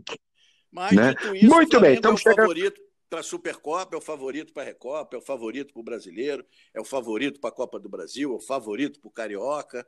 Mas, 0.72 0.92
né? 0.96 1.16
isso, 1.34 1.48
muito 1.48 1.80
bem, 1.80 1.98
então 1.98 2.12
é 2.12 2.14
o 2.14 2.18
chegando... 2.18 2.38
favorito 2.38 2.82
para 3.10 3.22
a 3.22 3.24
Supercopa, 3.24 3.96
é 3.96 3.98
o 3.98 4.02
favorito 4.02 4.54
para 4.54 4.62
a 4.62 4.66
Recopa, 4.68 5.16
é 5.16 5.20
o 5.20 5.22
favorito 5.22 5.74
para 5.74 5.80
o 5.82 5.84
Brasileiro, 5.84 6.46
é 6.76 6.80
o 6.80 6.86
favorito 6.86 7.40
para 7.40 7.50
a 7.50 7.54
Copa 7.54 7.80
do 7.80 7.90
Brasil, 7.90 8.32
é 8.32 8.36
o 8.36 8.40
favorito 8.40 9.00
para 9.00 9.08
o 9.08 9.12
Carioca, 9.12 9.88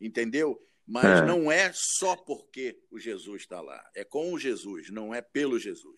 entendeu? 0.00 0.56
Mas 0.90 1.20
é. 1.20 1.24
não 1.24 1.52
é 1.52 1.70
só 1.72 2.16
porque 2.16 2.76
o 2.90 2.98
Jesus 2.98 3.42
está 3.42 3.60
lá. 3.60 3.80
É 3.94 4.02
com 4.02 4.32
o 4.32 4.38
Jesus, 4.38 4.90
não 4.90 5.14
é 5.14 5.22
pelo 5.22 5.56
Jesus. 5.56 5.94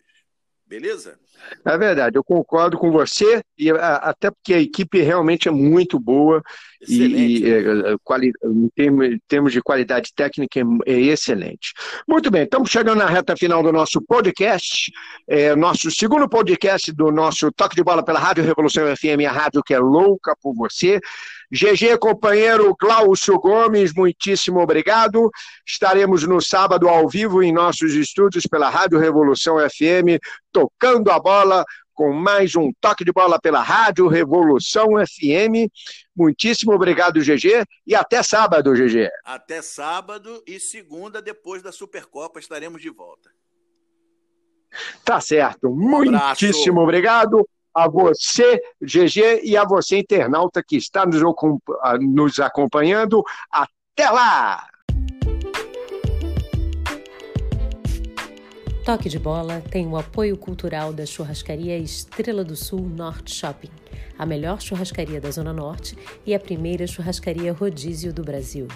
Beleza? 0.66 1.18
É 1.66 1.76
verdade, 1.76 2.16
eu 2.16 2.24
concordo 2.24 2.78
com 2.78 2.90
você, 2.90 3.42
e 3.58 3.70
até 3.70 4.30
porque 4.30 4.54
a 4.54 4.60
equipe 4.60 5.02
realmente 5.02 5.46
é 5.46 5.50
muito 5.50 6.00
boa 6.00 6.42
Excelente. 6.80 7.44
e, 7.44 7.46
e 7.46 7.50
é, 7.50 7.96
quali, 8.02 8.32
em, 8.42 8.68
termos, 8.74 9.06
em, 9.06 9.18
termos, 9.28 9.52
de 9.52 9.60
qualidade 9.60 10.12
técnica 10.14 10.60
é, 10.60 10.62
é, 10.86 10.98
excelente. 10.98 11.74
Muito 12.08 12.30
bem, 12.30 12.44
estamos 12.44 12.70
chegando 12.70 12.98
na 12.98 13.06
reta 13.06 13.36
final 13.36 13.62
do 13.62 13.70
nosso 13.70 14.00
podcast, 14.00 14.90
é, 15.28 15.54
nosso 15.54 15.90
segundo 15.90 16.26
podcast 16.26 16.90
do 16.92 17.10
nosso 17.10 17.52
Toque 17.52 17.76
de 17.76 17.84
Bola 17.84 18.02
pela 18.02 18.18
Rádio 18.18 18.44
Revolução 18.44 18.84
FM, 18.96 19.26
a 19.28 19.32
rádio 19.32 19.62
que 19.62 19.74
é 19.74 19.78
louca 19.78 20.34
por 20.40 20.54
você. 20.54 21.00
GG, 21.52 21.98
companheiro 21.98 22.74
Glaucio 22.80 23.38
Gomes, 23.38 23.92
muitíssimo 23.92 24.58
obrigado. 24.58 25.30
Estaremos 25.66 26.26
no 26.26 26.40
sábado 26.40 26.88
ao 26.88 27.06
vivo 27.06 27.42
em 27.42 27.52
nossos 27.52 27.92
estúdios 27.92 28.46
pela 28.46 28.70
Rádio 28.70 28.98
Revolução 28.98 29.58
FM, 29.58 30.18
tocando 30.50 31.10
a 31.10 31.20
bola 31.20 31.62
com 31.92 32.10
mais 32.10 32.56
um 32.56 32.72
toque 32.80 33.04
de 33.04 33.12
bola 33.12 33.38
pela 33.38 33.60
Rádio 33.60 34.08
Revolução 34.08 34.92
FM. 35.06 35.70
Muitíssimo 36.16 36.72
obrigado, 36.72 37.20
GG, 37.20 37.66
e 37.86 37.94
até 37.94 38.22
sábado, 38.22 38.72
GG. 38.72 39.10
Até 39.22 39.60
sábado 39.60 40.42
e 40.46 40.58
segunda, 40.58 41.20
depois 41.20 41.62
da 41.62 41.70
Supercopa, 41.70 42.40
estaremos 42.40 42.80
de 42.80 42.88
volta. 42.88 43.30
Tá 45.04 45.20
certo. 45.20 45.68
Um 45.68 45.76
Muitíssimo 45.76 46.80
obrigado 46.80 47.46
a 47.74 47.88
você, 47.88 48.60
GG, 48.80 49.40
e 49.42 49.56
a 49.56 49.64
você, 49.64 49.98
internauta, 49.98 50.62
que 50.62 50.76
está 50.76 51.06
nos, 51.06 51.22
nos 52.00 52.40
acompanhando. 52.40 53.22
Até 53.50 54.10
lá! 54.10 54.66
Toque 58.84 59.08
de 59.08 59.18
Bola 59.18 59.62
tem 59.70 59.86
o 59.86 59.96
apoio 59.96 60.36
cultural 60.36 60.92
da 60.92 61.06
churrascaria 61.06 61.78
Estrela 61.78 62.42
do 62.42 62.56
Sul 62.56 62.80
Norte 62.80 63.32
Shopping, 63.32 63.70
a 64.18 64.26
melhor 64.26 64.60
churrascaria 64.60 65.20
da 65.20 65.30
Zona 65.30 65.52
Norte 65.52 65.96
e 66.26 66.34
a 66.34 66.40
primeira 66.40 66.84
churrascaria 66.84 67.52
rodízio 67.52 68.12
do 68.12 68.24
Brasil. 68.24 68.66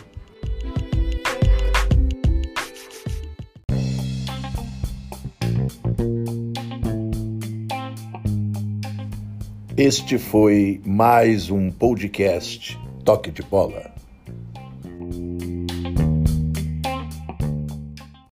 Este 9.78 10.16
foi 10.16 10.80
mais 10.86 11.50
um 11.50 11.70
podcast 11.70 12.78
Toque 13.04 13.30
de 13.30 13.42
Bola. 13.42 13.95